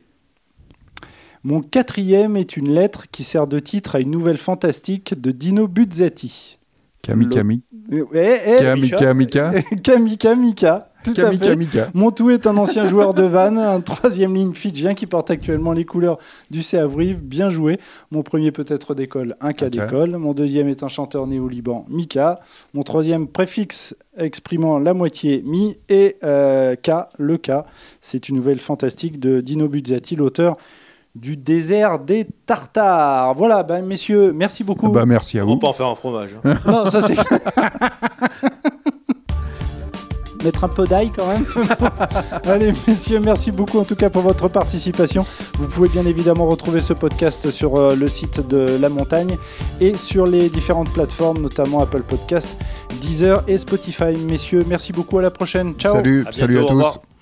Mon 1.42 1.62
quatrième 1.62 2.36
est 2.36 2.56
une 2.56 2.70
lettre 2.72 3.10
qui 3.10 3.24
sert 3.24 3.48
de 3.48 3.58
titre 3.58 3.96
à 3.96 4.00
une 4.00 4.12
nouvelle 4.12 4.38
fantastique 4.38 5.20
de 5.20 5.32
Dino 5.32 5.66
Buzzati. 5.66 6.58
Kami 7.02 7.24
Le- 7.24 7.30
Kami. 7.30 7.62
Eh, 7.90 8.56
Kamika 8.60 9.14
Mika. 9.14 9.52
Kamika 9.82 10.34
Mika, 10.36 10.92
tout 11.04 11.12
à 11.20 11.24
Kami 11.24 11.36
fait. 11.38 11.46
Kamika. 11.50 11.88
Montou 11.94 12.30
est 12.30 12.46
un 12.46 12.56
ancien 12.56 12.84
joueur 12.84 13.14
de 13.14 13.22
Vannes, 13.22 13.58
un 13.58 13.80
troisième 13.80 14.34
ligne 14.34 14.54
fidjien 14.54 14.94
qui 14.94 15.06
porte 15.06 15.30
actuellement 15.30 15.72
les 15.72 15.84
couleurs 15.84 16.18
du 16.50 16.62
CA 16.62 16.86
Brive. 16.88 17.18
Bien 17.22 17.50
joué. 17.50 17.78
Mon 18.10 18.22
premier 18.22 18.50
peut 18.50 18.64
être 18.68 18.94
d'école, 18.94 19.36
un 19.40 19.52
cas 19.52 19.70
d'école. 19.70 20.16
Mon 20.16 20.34
deuxième 20.34 20.68
est 20.68 20.82
un 20.82 20.88
chanteur 20.88 21.26
né 21.26 21.38
au 21.38 21.48
Liban, 21.48 21.84
Mika. 21.88 22.40
Mon 22.72 22.82
troisième 22.82 23.28
préfixe 23.28 23.94
exprimant 24.16 24.78
la 24.78 24.94
moitié, 24.94 25.42
mi. 25.46 25.76
Et 25.88 26.16
euh, 26.24 26.74
K, 26.76 26.90
le 27.18 27.36
K. 27.38 27.52
C'est 28.00 28.28
une 28.28 28.36
nouvelle 28.36 28.60
fantastique 28.60 29.20
de 29.20 29.40
Dino 29.40 29.68
Buzzati, 29.68 30.16
l'auteur 30.16 30.56
du 31.14 31.36
désert 31.36 32.00
des 32.00 32.26
Tartares. 32.44 33.34
Voilà, 33.36 33.62
ben, 33.62 33.86
messieurs, 33.86 34.32
merci 34.32 34.64
beaucoup. 34.64 34.88
Bah, 34.88 35.06
merci 35.06 35.38
à 35.38 35.44
On 35.44 35.54
vous. 35.54 35.58
pas 35.60 35.68
en 35.68 35.72
faire 35.72 35.86
un 35.86 35.94
fromage. 35.94 36.30
hein. 36.44 36.54
Non, 36.66 36.86
ça 36.86 37.02
c'est. 37.02 37.14
Mettre 40.44 40.64
un 40.64 40.68
peu 40.68 40.86
d'ail 40.86 41.10
quand 41.10 41.26
même. 41.26 41.44
Allez, 42.44 42.72
messieurs, 42.86 43.18
merci 43.20 43.50
beaucoup 43.50 43.78
en 43.78 43.84
tout 43.84 43.96
cas 43.96 44.10
pour 44.10 44.22
votre 44.22 44.48
participation. 44.48 45.24
Vous 45.58 45.66
pouvez 45.66 45.88
bien 45.88 46.04
évidemment 46.06 46.46
retrouver 46.46 46.80
ce 46.82 46.92
podcast 46.92 47.50
sur 47.50 47.76
euh, 47.76 47.94
le 47.94 48.08
site 48.08 48.46
de 48.46 48.76
La 48.80 48.88
Montagne 48.90 49.38
et 49.80 49.96
sur 49.96 50.26
les 50.26 50.48
différentes 50.50 50.90
plateformes, 50.92 51.40
notamment 51.40 51.80
Apple 51.80 52.02
Podcast, 52.02 52.50
Deezer 53.00 53.42
et 53.48 53.56
Spotify. 53.58 54.14
Messieurs, 54.28 54.64
merci 54.68 54.92
beaucoup. 54.92 55.18
À 55.18 55.22
la 55.22 55.30
prochaine. 55.30 55.74
Ciao. 55.78 55.94
Salut, 55.94 56.24
À 56.28 56.32
salut 56.32 56.54
bientôt, 56.54 56.68
à 56.68 56.72
au 56.72 56.74
tous. 56.80 56.84
revoir. 56.84 57.13